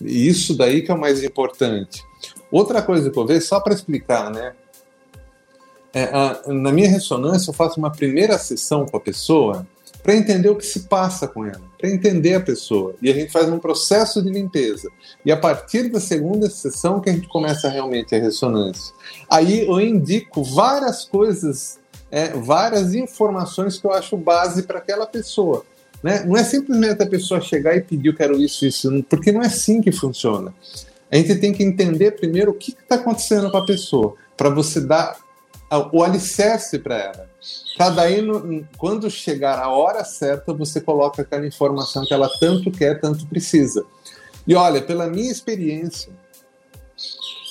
E 0.01 0.27
isso 0.27 0.57
daí 0.57 0.81
que 0.81 0.89
é 0.89 0.95
o 0.95 0.99
mais 0.99 1.23
importante. 1.23 2.03
Outra 2.49 2.81
coisa 2.81 3.11
que 3.11 3.19
eu 3.19 3.25
vejo, 3.27 3.45
só 3.45 3.59
para 3.59 3.75
explicar, 3.75 4.31
né? 4.31 4.55
É, 5.97 6.09
a, 6.13 6.53
na 6.53 6.71
minha 6.71 6.87
ressonância, 6.87 7.49
eu 7.49 7.53
faço 7.53 7.79
uma 7.79 7.91
primeira 7.91 8.37
sessão 8.37 8.85
com 8.85 8.95
a 8.97 8.99
pessoa 8.99 9.65
para 10.03 10.15
entender 10.15 10.47
o 10.47 10.55
que 10.55 10.65
se 10.65 10.81
passa 10.81 11.27
com 11.27 11.43
ela, 11.43 11.61
para 11.75 11.89
entender 11.89 12.35
a 12.35 12.39
pessoa. 12.39 12.93
E 13.01 13.09
a 13.09 13.13
gente 13.13 13.31
faz 13.31 13.49
um 13.49 13.57
processo 13.57 14.21
de 14.21 14.29
limpeza. 14.29 14.89
E 15.25 15.31
a 15.31 15.37
partir 15.37 15.89
da 15.89 15.99
segunda 15.99 16.49
sessão 16.51 17.01
que 17.01 17.09
a 17.09 17.13
gente 17.13 17.27
começa 17.27 17.67
realmente 17.67 18.13
a 18.13 18.19
ressonância. 18.19 18.93
Aí 19.27 19.65
eu 19.67 19.81
indico 19.81 20.43
várias 20.43 21.03
coisas, 21.03 21.79
é, 22.11 22.29
várias 22.29 22.93
informações 22.93 23.79
que 23.79 23.87
eu 23.87 23.91
acho 23.91 24.15
base 24.15 24.63
para 24.63 24.77
aquela 24.77 25.07
pessoa. 25.07 25.65
Né? 26.03 26.23
Não 26.25 26.37
é 26.37 26.43
simplesmente 26.43 27.01
a 27.01 27.07
pessoa 27.07 27.41
chegar 27.41 27.75
e 27.75 27.81
pedir 27.81 28.09
eu 28.09 28.15
quero 28.15 28.39
isso, 28.39 28.67
isso, 28.67 29.03
porque 29.09 29.31
não 29.31 29.41
é 29.41 29.47
assim 29.47 29.81
que 29.81 29.91
funciona. 29.91 30.53
A 31.11 31.15
gente 31.17 31.35
tem 31.35 31.51
que 31.51 31.63
entender 31.63 32.11
primeiro 32.11 32.51
o 32.51 32.53
que 32.53 32.71
está 32.71 32.95
acontecendo 32.95 33.49
com 33.49 33.57
a 33.57 33.65
pessoa, 33.65 34.13
para 34.37 34.49
você 34.49 34.79
dar 34.79 35.26
o 35.69 36.03
alicerce 36.03 36.79
para 36.79 36.97
ela. 36.97 37.29
Para 37.77 37.89
daí, 37.89 38.21
no, 38.21 38.65
quando 38.77 39.09
chegar 39.09 39.59
a 39.59 39.69
hora 39.69 40.03
certa, 40.03 40.53
você 40.53 40.79
coloca 40.79 41.21
aquela 41.21 41.45
informação 41.45 42.05
que 42.05 42.13
ela 42.13 42.29
tanto 42.39 42.71
quer, 42.71 42.99
tanto 42.99 43.27
precisa. 43.27 43.85
E 44.47 44.55
olha, 44.55 44.81
pela 44.81 45.07
minha 45.07 45.31
experiência, 45.31 46.11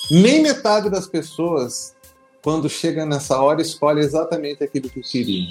nem 0.09 0.41
metade 0.41 0.89
das 0.89 1.07
pessoas, 1.07 1.95
quando 2.41 2.69
chega 2.69 3.05
nessa 3.05 3.39
hora, 3.39 3.61
escolhe 3.61 4.01
exatamente 4.01 4.63
aquilo 4.63 4.89
que 4.89 5.01
queriam. 5.01 5.47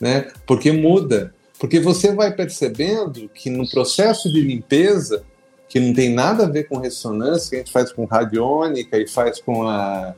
Né? 0.00 0.30
Porque 0.46 0.72
muda. 0.72 1.34
Porque 1.58 1.80
você 1.80 2.14
vai 2.14 2.32
percebendo 2.32 3.28
que 3.28 3.50
no 3.50 3.68
processo 3.68 4.32
de 4.32 4.40
limpeza, 4.40 5.24
que 5.68 5.78
não 5.78 5.92
tem 5.92 6.14
nada 6.14 6.44
a 6.44 6.48
ver 6.48 6.68
com 6.68 6.78
ressonância, 6.78 7.50
que 7.50 7.56
a 7.56 7.58
gente 7.58 7.72
faz 7.72 7.92
com 7.92 8.04
radiônica 8.04 8.96
e 8.96 9.06
faz 9.08 9.40
com 9.40 9.68
a 9.68 10.14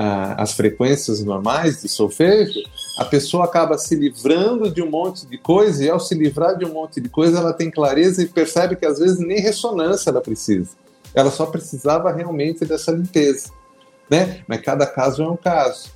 as 0.00 0.52
frequências 0.52 1.24
normais 1.24 1.82
de 1.82 1.88
solfejo, 1.88 2.60
a 2.98 3.04
pessoa 3.04 3.44
acaba 3.44 3.76
se 3.76 3.96
livrando 3.96 4.70
de 4.70 4.80
um 4.80 4.88
monte 4.88 5.26
de 5.26 5.36
coisa 5.36 5.84
e 5.84 5.90
ao 5.90 5.98
se 5.98 6.14
livrar 6.14 6.56
de 6.56 6.64
um 6.64 6.72
monte 6.72 7.00
de 7.00 7.08
coisa 7.08 7.38
ela 7.38 7.52
tem 7.52 7.68
clareza 7.68 8.22
e 8.22 8.26
percebe 8.26 8.76
que 8.76 8.86
às 8.86 9.00
vezes 9.00 9.18
nem 9.18 9.40
ressonância 9.40 10.10
ela 10.10 10.20
precisa. 10.20 10.70
Ela 11.12 11.32
só 11.32 11.46
precisava 11.46 12.12
realmente 12.12 12.64
dessa 12.64 12.92
limpeza, 12.92 13.50
né? 14.08 14.42
Mas 14.46 14.60
cada 14.60 14.86
caso 14.86 15.20
é 15.20 15.28
um 15.28 15.36
caso. 15.36 15.90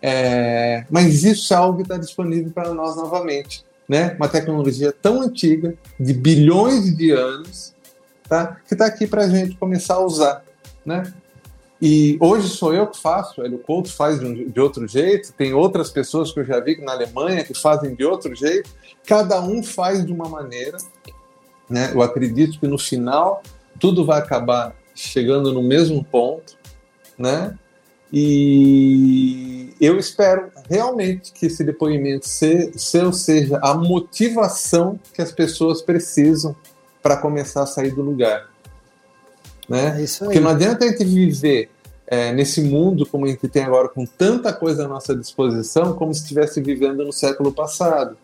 É... 0.00 0.84
Mas 0.88 1.24
isso 1.24 1.52
é 1.52 1.56
algo 1.56 1.78
que 1.78 1.82
está 1.82 1.96
disponível 1.96 2.52
para 2.52 2.72
nós 2.72 2.94
novamente, 2.94 3.64
né? 3.88 4.14
Uma 4.16 4.28
tecnologia 4.28 4.92
tão 4.92 5.20
antiga, 5.20 5.74
de 5.98 6.12
bilhões 6.12 6.96
de 6.96 7.10
anos, 7.10 7.74
tá? 8.28 8.56
Que 8.68 8.74
está 8.74 8.86
aqui 8.86 9.04
para 9.04 9.24
a 9.24 9.28
gente 9.28 9.56
começar 9.56 9.94
a 9.94 10.04
usar, 10.04 10.44
né? 10.86 11.12
E 11.80 12.18
hoje 12.20 12.48
sou 12.48 12.74
eu 12.74 12.88
que 12.88 13.00
faço, 13.00 13.40
o 13.40 13.58
Couto 13.58 13.92
faz 13.92 14.18
de, 14.18 14.26
um, 14.26 14.50
de, 14.50 14.60
outro 14.60 14.86
jeito, 14.88 15.32
tem 15.32 15.54
outras 15.54 15.90
pessoas 15.90 16.32
que 16.32 16.40
eu 16.40 16.44
já 16.44 16.58
vi 16.58 16.80
na 16.80 16.92
Alemanha 16.92 17.44
que 17.44 17.54
fazem 17.54 17.94
de 17.94 18.04
outro 18.04 18.34
jeito, 18.34 18.68
cada 19.06 19.40
um 19.40 19.62
faz 19.62 20.04
de 20.04 20.12
uma 20.12 20.28
maneira. 20.28 20.76
Né? 21.70 21.92
Eu 21.94 22.02
acredito 22.02 22.58
que 22.58 22.66
no 22.66 22.78
final 22.78 23.42
tudo 23.78 24.04
vai 24.04 24.18
acabar 24.18 24.74
chegando 24.94 25.52
no 25.52 25.62
mesmo 25.62 26.02
ponto, 26.02 26.56
né? 27.16 27.56
E 28.12 29.74
eu 29.80 29.98
espero 29.98 30.50
realmente 30.68 31.30
que 31.30 31.46
esse 31.46 31.62
depoimento 31.62 32.26
seu 32.26 33.12
seja 33.12 33.60
a 33.62 33.74
motivação 33.74 34.98
que 35.12 35.20
as 35.20 35.30
pessoas 35.30 35.82
precisam 35.82 36.56
para 37.02 37.18
começar 37.18 37.62
a 37.62 37.66
sair 37.66 37.90
do 37.90 38.02
lugar. 38.02 38.48
Né? 39.68 40.02
É. 40.02 40.24
Porque 40.24 40.40
não 40.40 40.50
adianta 40.50 40.84
a 40.84 40.88
gente 40.88 41.04
viver 41.04 41.70
é, 42.06 42.32
nesse 42.32 42.62
mundo 42.62 43.04
como 43.04 43.26
a 43.26 43.28
gente 43.28 43.46
tem 43.48 43.62
agora, 43.62 43.88
com 43.88 44.06
tanta 44.06 44.52
coisa 44.52 44.86
à 44.86 44.88
nossa 44.88 45.14
disposição, 45.14 45.92
como 45.92 46.14
se 46.14 46.22
estivesse 46.22 46.60
vivendo 46.60 47.04
no 47.04 47.12
século 47.12 47.52
passado. 47.52 48.16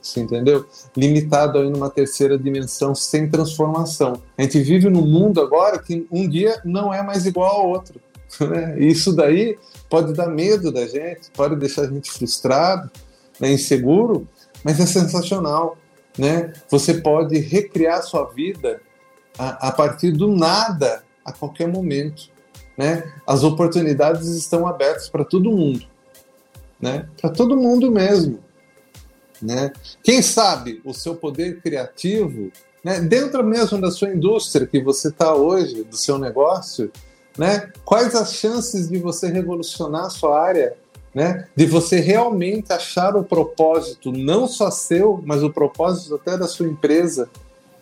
Você 0.00 0.20
entendeu? 0.20 0.64
Limitado 0.96 1.58
aí 1.58 1.68
numa 1.68 1.90
terceira 1.90 2.38
dimensão 2.38 2.94
sem 2.94 3.28
transformação. 3.28 4.22
A 4.36 4.42
gente 4.42 4.60
vive 4.60 4.88
num 4.88 5.04
mundo 5.04 5.40
agora 5.40 5.78
que 5.78 6.06
um 6.10 6.28
dia 6.28 6.60
não 6.64 6.94
é 6.94 7.02
mais 7.02 7.26
igual 7.26 7.60
ao 7.60 7.68
outro. 7.68 8.00
Né? 8.40 8.78
Isso 8.78 9.16
daí 9.16 9.58
pode 9.88 10.12
dar 10.12 10.26
medo 10.28 10.70
da 10.70 10.86
gente, 10.86 11.30
pode 11.34 11.56
deixar 11.56 11.82
a 11.82 11.86
gente 11.86 12.10
frustrado, 12.10 12.90
né, 13.40 13.50
inseguro, 13.50 14.28
mas 14.62 14.78
é 14.78 14.84
sensacional. 14.84 15.78
Né? 16.16 16.52
Você 16.68 16.94
pode 16.94 17.38
recriar 17.38 18.02
sua 18.02 18.24
vida 18.24 18.82
a, 19.38 19.68
a 19.68 19.72
partir 19.72 20.10
do 20.10 20.34
nada 20.34 21.02
a 21.24 21.32
qualquer 21.32 21.68
momento. 21.68 22.30
Né? 22.76 23.12
As 23.26 23.42
oportunidades 23.42 24.28
estão 24.28 24.66
abertas 24.66 25.08
para 25.08 25.24
todo 25.24 25.50
mundo, 25.50 25.84
né? 26.80 27.08
Para 27.20 27.30
todo 27.30 27.56
mundo 27.56 27.90
mesmo, 27.90 28.38
né? 29.42 29.72
Quem 30.02 30.22
sabe 30.22 30.80
o 30.84 30.94
seu 30.94 31.16
poder 31.16 31.60
criativo, 31.60 32.52
né? 32.84 33.00
Dentro 33.00 33.42
mesmo 33.42 33.80
da 33.80 33.90
sua 33.90 34.10
indústria 34.10 34.64
que 34.64 34.80
você 34.80 35.08
está 35.08 35.34
hoje, 35.34 35.82
do 35.82 35.96
seu 35.96 36.18
negócio, 36.18 36.92
né? 37.36 37.68
Quais 37.84 38.14
as 38.14 38.34
chances 38.34 38.88
de 38.88 38.98
você 38.98 39.28
revolucionar 39.28 40.06
a 40.06 40.10
sua 40.10 40.40
área, 40.40 40.76
né? 41.12 41.48
De 41.56 41.66
você 41.66 41.98
realmente 41.98 42.72
achar 42.72 43.16
o 43.16 43.24
propósito 43.24 44.12
não 44.12 44.46
só 44.46 44.70
seu, 44.70 45.20
mas 45.26 45.42
o 45.42 45.50
propósito 45.50 46.14
até 46.14 46.38
da 46.38 46.46
sua 46.46 46.68
empresa, 46.68 47.28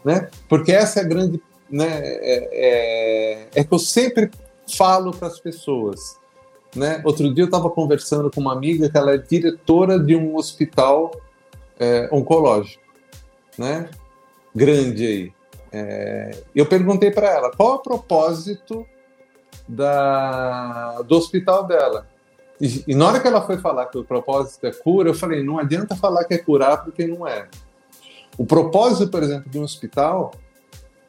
né? 0.06 0.28
Porque 0.48 0.70
essa 0.70 1.00
é 1.00 1.02
a 1.02 1.06
grande, 1.06 1.42
né? 1.68 1.88
É, 2.00 2.48
é, 2.52 3.48
é 3.56 3.64
que 3.64 3.74
eu 3.74 3.78
sempre 3.78 4.30
falo 4.72 5.10
para 5.10 5.26
as 5.26 5.40
pessoas, 5.40 6.16
né? 6.76 7.02
Outro 7.04 7.34
dia 7.34 7.42
eu 7.42 7.46
estava 7.46 7.68
conversando 7.68 8.30
com 8.30 8.40
uma 8.40 8.52
amiga 8.52 8.88
que 8.88 8.96
ela 8.96 9.14
é 9.14 9.18
diretora 9.18 9.98
de 9.98 10.14
um 10.14 10.36
hospital 10.36 11.10
é, 11.76 12.08
oncológico, 12.12 12.84
né? 13.58 13.90
Grande 14.54 15.04
aí. 15.04 15.32
É, 15.72 16.38
eu 16.54 16.64
perguntei 16.66 17.10
para 17.10 17.28
ela 17.28 17.50
qual 17.50 17.74
o 17.74 17.78
propósito 17.80 18.86
da, 19.68 21.02
do 21.02 21.16
hospital 21.16 21.66
dela. 21.66 22.06
E, 22.60 22.84
e, 22.86 22.94
na 22.94 23.08
hora 23.08 23.18
que 23.18 23.26
ela 23.26 23.42
foi 23.42 23.58
falar 23.58 23.86
que 23.86 23.98
o 23.98 24.04
propósito 24.04 24.68
é 24.68 24.72
cura, 24.72 25.10
eu 25.10 25.14
falei: 25.14 25.42
não 25.42 25.58
adianta 25.58 25.96
falar 25.96 26.24
que 26.24 26.34
é 26.34 26.38
curar 26.38 26.84
porque 26.84 27.08
não 27.08 27.26
é. 27.26 27.48
O 28.36 28.44
propósito, 28.44 29.10
por 29.10 29.22
exemplo, 29.22 29.50
de 29.50 29.58
um 29.58 29.62
hospital 29.62 30.32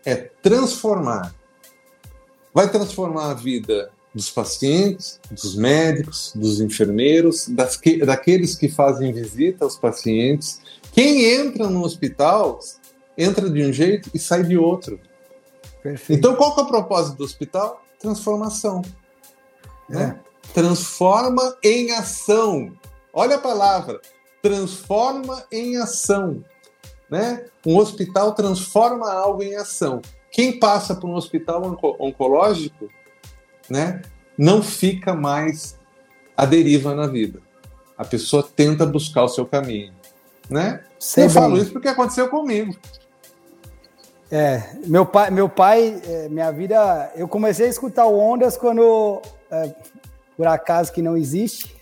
é 0.05 0.15
transformar. 0.15 1.33
Vai 2.53 2.69
transformar 2.69 3.31
a 3.31 3.33
vida 3.33 3.91
dos 4.13 4.31
pacientes, 4.31 5.19
dos 5.29 5.55
médicos, 5.55 6.31
dos 6.35 6.59
enfermeiros, 6.59 7.47
que, 7.81 8.03
daqueles 8.05 8.55
que 8.55 8.69
fazem 8.69 9.13
visita 9.13 9.65
aos 9.65 9.77
pacientes. 9.77 10.61
Quem 10.91 11.25
entra 11.25 11.69
no 11.69 11.83
hospital 11.83 12.59
entra 13.17 13.49
de 13.49 13.63
um 13.63 13.71
jeito 13.71 14.09
e 14.13 14.19
sai 14.19 14.43
de 14.43 14.57
outro. 14.57 14.99
Perfeito. 15.83 16.17
Então, 16.17 16.35
qual 16.35 16.57
é 16.57 16.61
o 16.61 16.65
propósito 16.65 17.17
do 17.17 17.23
hospital? 17.23 17.83
transformação. 17.99 18.81
Né? 19.89 20.19
É. 20.21 20.53
Transforma 20.53 21.57
em 21.63 21.91
ação. 21.91 22.73
Olha 23.13 23.35
a 23.35 23.39
palavra, 23.39 23.99
transforma 24.41 25.45
em 25.51 25.77
ação. 25.77 26.43
Né? 27.09 27.45
Um 27.65 27.77
hospital 27.77 28.33
transforma 28.33 29.11
algo 29.11 29.41
em 29.41 29.55
ação. 29.55 30.01
Quem 30.31 30.59
passa 30.59 30.95
por 30.95 31.09
um 31.09 31.15
hospital 31.15 31.63
onco 31.63 31.95
oncológico 31.99 32.89
né, 33.69 34.01
não 34.37 34.61
fica 34.61 35.13
mais 35.13 35.77
à 36.35 36.45
deriva 36.45 36.93
na 36.93 37.07
vida. 37.07 37.41
A 37.97 38.05
pessoa 38.05 38.43
tenta 38.43 38.85
buscar 38.85 39.23
o 39.23 39.29
seu 39.29 39.45
caminho. 39.45 39.93
Né? 40.49 40.83
Sei 40.99 41.23
Eu 41.25 41.27
bem. 41.29 41.35
falo 41.35 41.57
isso 41.57 41.71
porque 41.71 41.87
aconteceu 41.87 42.29
comigo. 42.29 42.75
É, 44.29 44.75
meu 44.85 45.05
pai, 45.05 45.31
meu 45.31 45.47
pai, 45.47 46.01
é, 46.05 46.29
minha 46.29 46.51
vida, 46.51 47.11
eu 47.15 47.27
comecei 47.27 47.65
a 47.65 47.69
escutar 47.69 48.05
o 48.05 48.19
Ondas 48.19 48.57
quando, 48.57 49.21
é, 49.49 49.73
por 50.37 50.47
acaso 50.47 50.93
que 50.93 51.01
não 51.01 51.17
existe, 51.17 51.75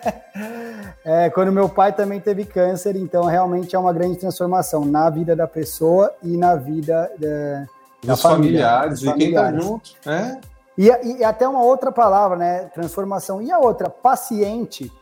é, 1.02 1.30
quando 1.30 1.50
meu 1.50 1.68
pai 1.68 1.92
também 1.92 2.20
teve 2.20 2.44
câncer, 2.44 2.94
então 2.94 3.24
realmente 3.24 3.74
é 3.74 3.78
uma 3.78 3.92
grande 3.92 4.18
transformação 4.18 4.84
na 4.84 5.08
vida 5.10 5.34
da 5.34 5.48
pessoa 5.48 6.14
e 6.22 6.36
na 6.36 6.54
vida 6.54 7.10
da, 7.18 7.66
dos 8.04 8.22
familiares, 8.22 9.02
e 9.02 9.12
quem 9.14 9.32
tá 9.32 9.52
junto, 9.52 9.92
né? 10.04 10.40
E, 10.76 10.88
e, 10.88 11.24
até 11.24 11.48
uma 11.48 11.62
outra 11.62 11.90
palavra, 11.90 12.36
né? 12.36 12.64
Transformação. 12.66 13.40
E 13.40 13.50
a 13.50 13.58
outra, 13.58 13.88
paciente. 13.88 14.92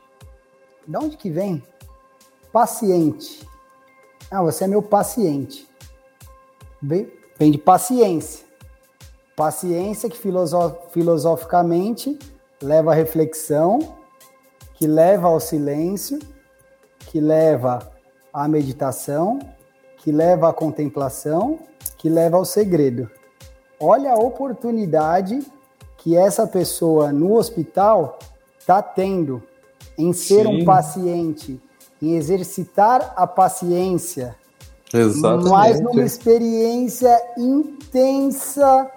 De 0.87 0.97
onde 0.97 1.17
que 1.17 1.29
vem? 1.29 1.61
Paciente. 2.53 3.45
Ah, 4.31 4.41
você 4.41 4.65
é 4.65 4.69
meu 4.69 4.81
paciente 4.81 5.69
vem, 6.85 7.11
vem 7.39 7.51
de 7.51 7.59
paciência. 7.59 8.45
Paciência 9.35 10.09
que 10.09 10.17
filosof, 10.17 10.93
filosoficamente 10.93 12.19
leva 12.65 12.93
à 12.93 12.95
reflexão, 12.95 13.79
que 14.75 14.87
leva 14.87 15.29
ao 15.29 15.39
silêncio, 15.39 16.19
que 17.07 17.21
leva 17.21 17.91
à 18.33 18.49
meditação, 18.49 19.39
que 19.99 20.11
leva 20.11 20.49
à 20.49 20.53
contemplação, 20.53 21.59
que 21.99 22.09
leva 22.09 22.37
ao 22.37 22.45
segredo. 22.45 23.09
Olha 23.79 24.13
a 24.13 24.19
oportunidade 24.19 25.47
que 25.99 26.17
essa 26.17 26.47
pessoa 26.47 27.13
no 27.13 27.37
hospital 27.37 28.19
está 28.59 28.83
tendo 28.83 29.43
em 29.97 30.13
ser 30.13 30.47
Sim. 30.47 30.63
um 30.63 30.65
paciente, 30.65 31.61
em 32.03 32.17
exercitar 32.17 33.13
a 33.17 33.27
paciência, 33.27 34.37
Exatamente. 34.93 35.51
Mas 35.51 35.81
numa 35.81 36.05
experiência 36.05 37.21
intensa 37.37 38.89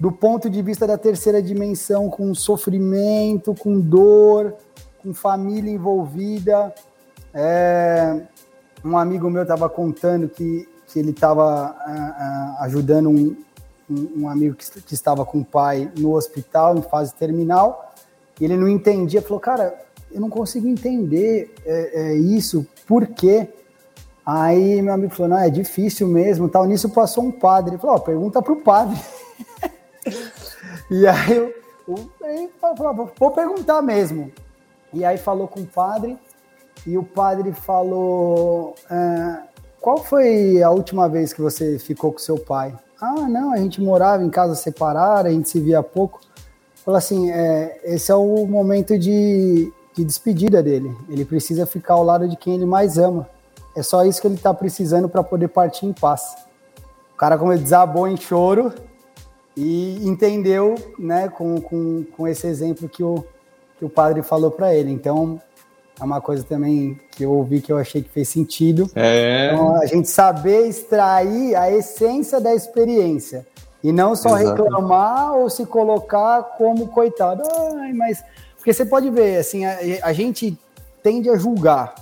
do 0.00 0.10
ponto 0.10 0.48
de 0.48 0.62
vista 0.62 0.86
da 0.86 0.96
terceira 0.96 1.42
dimensão, 1.42 2.08
com 2.08 2.34
sofrimento, 2.34 3.54
com 3.54 3.78
dor, 3.78 4.54
com 5.02 5.12
família 5.12 5.70
envolvida. 5.70 6.74
É, 7.34 8.18
um 8.82 8.96
amigo 8.96 9.28
meu 9.28 9.42
estava 9.42 9.68
contando 9.68 10.26
que, 10.26 10.66
que 10.86 10.98
ele 10.98 11.10
estava 11.10 11.76
uh, 11.86 12.60
uh, 12.60 12.64
ajudando 12.64 13.10
um, 13.10 13.36
um, 13.90 14.22
um 14.22 14.28
amigo 14.28 14.56
que, 14.56 14.80
que, 14.80 14.94
estava 14.94 15.26
com 15.26 15.40
o 15.40 15.44
pai 15.44 15.92
no 15.98 16.14
hospital, 16.14 16.78
em 16.78 16.82
fase 16.82 17.14
terminal, 17.14 17.92
e 18.40 18.44
ele 18.46 18.56
não 18.56 18.66
entendia, 18.66 19.20
falou, 19.20 19.38
cara, 19.38 19.78
eu 20.10 20.18
não 20.18 20.30
consigo 20.30 20.66
entender 20.66 21.54
é, 21.66 22.12
é 22.12 22.14
isso, 22.14 22.66
por 22.86 23.06
quê? 23.06 23.50
Aí 24.24 24.80
meu 24.80 24.94
amigo 24.94 25.14
falou, 25.14 25.32
não, 25.32 25.38
é 25.38 25.50
difícil 25.50 26.08
mesmo, 26.08 26.48
tal. 26.48 26.64
Nisso 26.64 26.88
passou 26.88 27.24
um 27.24 27.32
padre. 27.32 27.72
Ele 27.72 27.78
falou, 27.78 27.96
oh, 27.96 28.00
pergunta 28.00 28.40
pro 28.40 28.56
padre. 28.56 28.96
E 30.90 31.06
aí 31.06 31.36
eu, 31.36 31.54
eu 31.88 32.50
falou, 32.76 33.10
vou 33.18 33.30
perguntar 33.30 33.80
mesmo. 33.80 34.32
E 34.92 35.04
aí 35.04 35.16
falou 35.16 35.46
com 35.46 35.60
o 35.60 35.66
padre, 35.66 36.18
e 36.86 36.98
o 36.98 37.02
padre 37.02 37.52
falou, 37.52 38.74
é, 38.90 39.38
qual 39.80 39.98
foi 39.98 40.62
a 40.62 40.70
última 40.70 41.08
vez 41.08 41.32
que 41.32 41.40
você 41.40 41.78
ficou 41.78 42.12
com 42.12 42.18
seu 42.18 42.38
pai? 42.38 42.74
Ah, 43.00 43.28
não, 43.28 43.52
a 43.52 43.56
gente 43.56 43.80
morava 43.80 44.22
em 44.22 44.30
casa 44.30 44.54
separada, 44.54 45.28
a 45.28 45.32
gente 45.32 45.48
se 45.48 45.60
via 45.60 45.82
pouco. 45.82 46.20
Falou 46.84 46.98
assim, 46.98 47.30
é, 47.30 47.80
esse 47.84 48.10
é 48.10 48.14
o 48.14 48.46
momento 48.46 48.98
de, 48.98 49.72
de 49.94 50.04
despedida 50.04 50.62
dele. 50.62 50.94
Ele 51.08 51.24
precisa 51.24 51.66
ficar 51.66 51.94
ao 51.94 52.02
lado 52.02 52.28
de 52.28 52.36
quem 52.36 52.54
ele 52.54 52.66
mais 52.66 52.98
ama. 52.98 53.28
É 53.76 53.82
só 53.82 54.04
isso 54.04 54.20
que 54.20 54.26
ele 54.26 54.34
está 54.34 54.52
precisando 54.52 55.08
para 55.08 55.22
poder 55.22 55.48
partir 55.48 55.86
em 55.86 55.92
paz. 55.92 56.34
O 57.14 57.16
cara, 57.16 57.38
como 57.38 57.52
ele 57.52 57.62
desabou 57.62 58.08
em 58.08 58.16
choro 58.16 58.72
e 59.56 60.06
entendeu, 60.06 60.74
né, 60.98 61.28
com, 61.28 61.60
com, 61.60 62.04
com 62.16 62.28
esse 62.28 62.46
exemplo 62.46 62.88
que 62.88 63.02
o, 63.02 63.24
que 63.78 63.84
o 63.84 63.88
padre 63.88 64.22
falou 64.22 64.50
para 64.50 64.74
ele. 64.74 64.90
Então, 64.90 65.40
é 66.00 66.04
uma 66.04 66.20
coisa 66.20 66.42
também 66.42 66.98
que 67.10 67.24
eu 67.24 67.30
ouvi 67.32 67.60
que 67.60 67.72
eu 67.72 67.76
achei 67.76 68.02
que 68.02 68.08
fez 68.08 68.28
sentido. 68.28 68.90
É. 68.94 69.50
Então, 69.52 69.76
a 69.76 69.86
gente 69.86 70.08
saber 70.08 70.66
extrair 70.66 71.54
a 71.54 71.70
essência 71.70 72.40
da 72.40 72.54
experiência. 72.54 73.46
E 73.82 73.92
não 73.92 74.14
só 74.14 74.38
Exatamente. 74.38 74.62
reclamar 74.62 75.36
ou 75.36 75.48
se 75.48 75.64
colocar 75.66 76.42
como 76.58 76.88
coitado. 76.88 77.42
Ai, 77.78 77.92
mas. 77.92 78.22
Porque 78.56 78.74
você 78.74 78.84
pode 78.84 79.08
ver, 79.08 79.38
assim, 79.38 79.64
a, 79.64 79.78
a 80.02 80.12
gente 80.12 80.58
tende 81.02 81.30
a 81.30 81.36
julgar. 81.36 81.94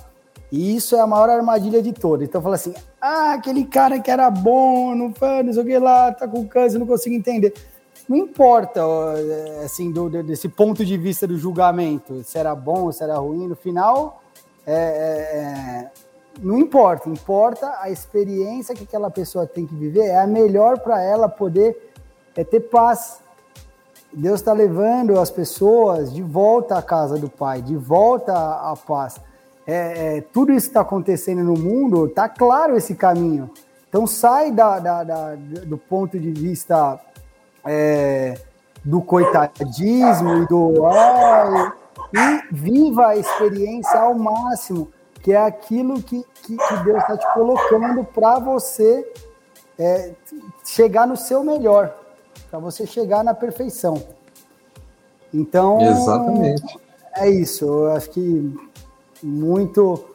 E 0.51 0.75
isso 0.75 0.95
é 0.95 0.99
a 0.99 1.07
maior 1.07 1.29
armadilha 1.29 1.81
de 1.81 1.93
todas. 1.93 2.27
Então 2.27 2.41
fala 2.41 2.55
assim: 2.55 2.73
ah, 3.01 3.33
aquele 3.33 3.65
cara 3.65 3.99
que 3.99 4.11
era 4.11 4.29
bom, 4.29 4.93
não, 4.93 5.13
não 5.43 5.53
sei 5.53 5.63
o 5.63 5.65
que 5.65 5.79
lá, 5.79 6.11
tá 6.11 6.27
com 6.27 6.47
câncer, 6.47 6.77
não 6.77 6.87
consigo 6.87 7.15
entender. 7.15 7.53
Não 8.07 8.17
importa, 8.17 8.81
assim, 9.63 9.91
do, 9.91 10.09
desse 10.23 10.49
ponto 10.49 10.83
de 10.83 10.97
vista 10.97 11.27
do 11.27 11.37
julgamento, 11.37 12.23
se 12.23 12.37
era 12.37 12.53
bom, 12.55 12.91
se 12.91 13.03
era 13.03 13.17
ruim, 13.17 13.47
no 13.47 13.55
final, 13.55 14.21
é, 14.65 14.73
é, 14.73 15.37
é, 15.37 15.91
não 16.41 16.57
importa. 16.57 17.07
Importa 17.07 17.77
a 17.79 17.89
experiência 17.89 18.75
que 18.75 18.83
aquela 18.83 19.11
pessoa 19.11 19.45
tem 19.45 19.65
que 19.65 19.75
viver, 19.75 20.07
é 20.07 20.19
a 20.19 20.27
melhor 20.27 20.79
para 20.79 21.01
ela 21.01 21.29
poder 21.29 21.93
é 22.35 22.43
ter 22.43 22.61
paz. 22.61 23.19
Deus 24.11 24.39
está 24.39 24.53
levando 24.53 25.19
as 25.19 25.29
pessoas 25.29 26.11
de 26.11 26.23
volta 26.23 26.77
à 26.77 26.81
casa 26.81 27.17
do 27.17 27.29
Pai, 27.29 27.61
de 27.61 27.75
volta 27.75 28.33
à 28.33 28.75
paz 28.75 29.21
é, 29.69 30.17
é, 30.17 30.21
tudo 30.21 30.51
isso 30.51 30.65
que 30.65 30.71
está 30.71 30.81
acontecendo 30.81 31.43
no 31.43 31.53
mundo, 31.53 32.07
está 32.07 32.27
claro 32.27 32.75
esse 32.75 32.95
caminho. 32.95 33.51
Então 33.87 34.07
sai 34.07 34.51
da, 34.51 34.79
da, 34.79 35.03
da 35.03 35.35
do 35.35 35.77
ponto 35.77 36.19
de 36.19 36.31
vista 36.31 36.99
é, 37.63 38.35
do 38.83 38.99
coitadismo 38.99 40.37
e 40.37 40.47
do 40.47 40.85
ai, 40.87 41.71
e 42.11 42.55
viva 42.55 43.09
a 43.09 43.15
experiência 43.15 43.99
ao 43.99 44.15
máximo, 44.15 44.87
que 45.21 45.33
é 45.33 45.37
aquilo 45.45 46.01
que, 46.01 46.25
que, 46.41 46.57
que 46.57 46.77
Deus 46.83 46.97
está 47.01 47.15
te 47.15 47.33
colocando 47.35 48.03
para 48.03 48.39
você 48.39 49.07
é, 49.77 50.13
chegar 50.65 51.05
no 51.05 51.15
seu 51.15 51.43
melhor, 51.43 51.95
para 52.49 52.57
você 52.57 52.87
chegar 52.87 53.23
na 53.23 53.35
perfeição. 53.35 54.01
Então, 55.31 55.79
Exatamente. 55.79 56.79
é 57.13 57.29
isso. 57.29 57.65
Eu 57.65 57.91
acho 57.91 58.09
que 58.09 58.68
muito 59.21 60.05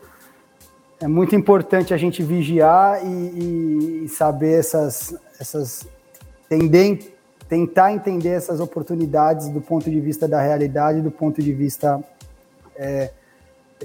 é 1.01 1.09
muito 1.09 1.35
importante 1.37 1.93
a 1.93 1.97
gente 1.97 2.23
vigiar 2.23 3.05
e, 3.05 4.05
e 4.05 4.09
saber 4.09 4.59
essas, 4.59 5.15
essas 5.39 5.87
tentar 7.49 7.93
entender 7.93 8.31
essas 8.31 8.61
oportunidades 8.61 9.49
do 9.49 9.61
ponto 9.61 9.91
de 9.91 10.01
vista 10.01 10.27
da 10.27 10.41
realidade, 10.41 11.01
do 11.01 11.11
ponto 11.11 11.43
de 11.43 11.53
vista 11.53 12.03
é, 12.77 13.11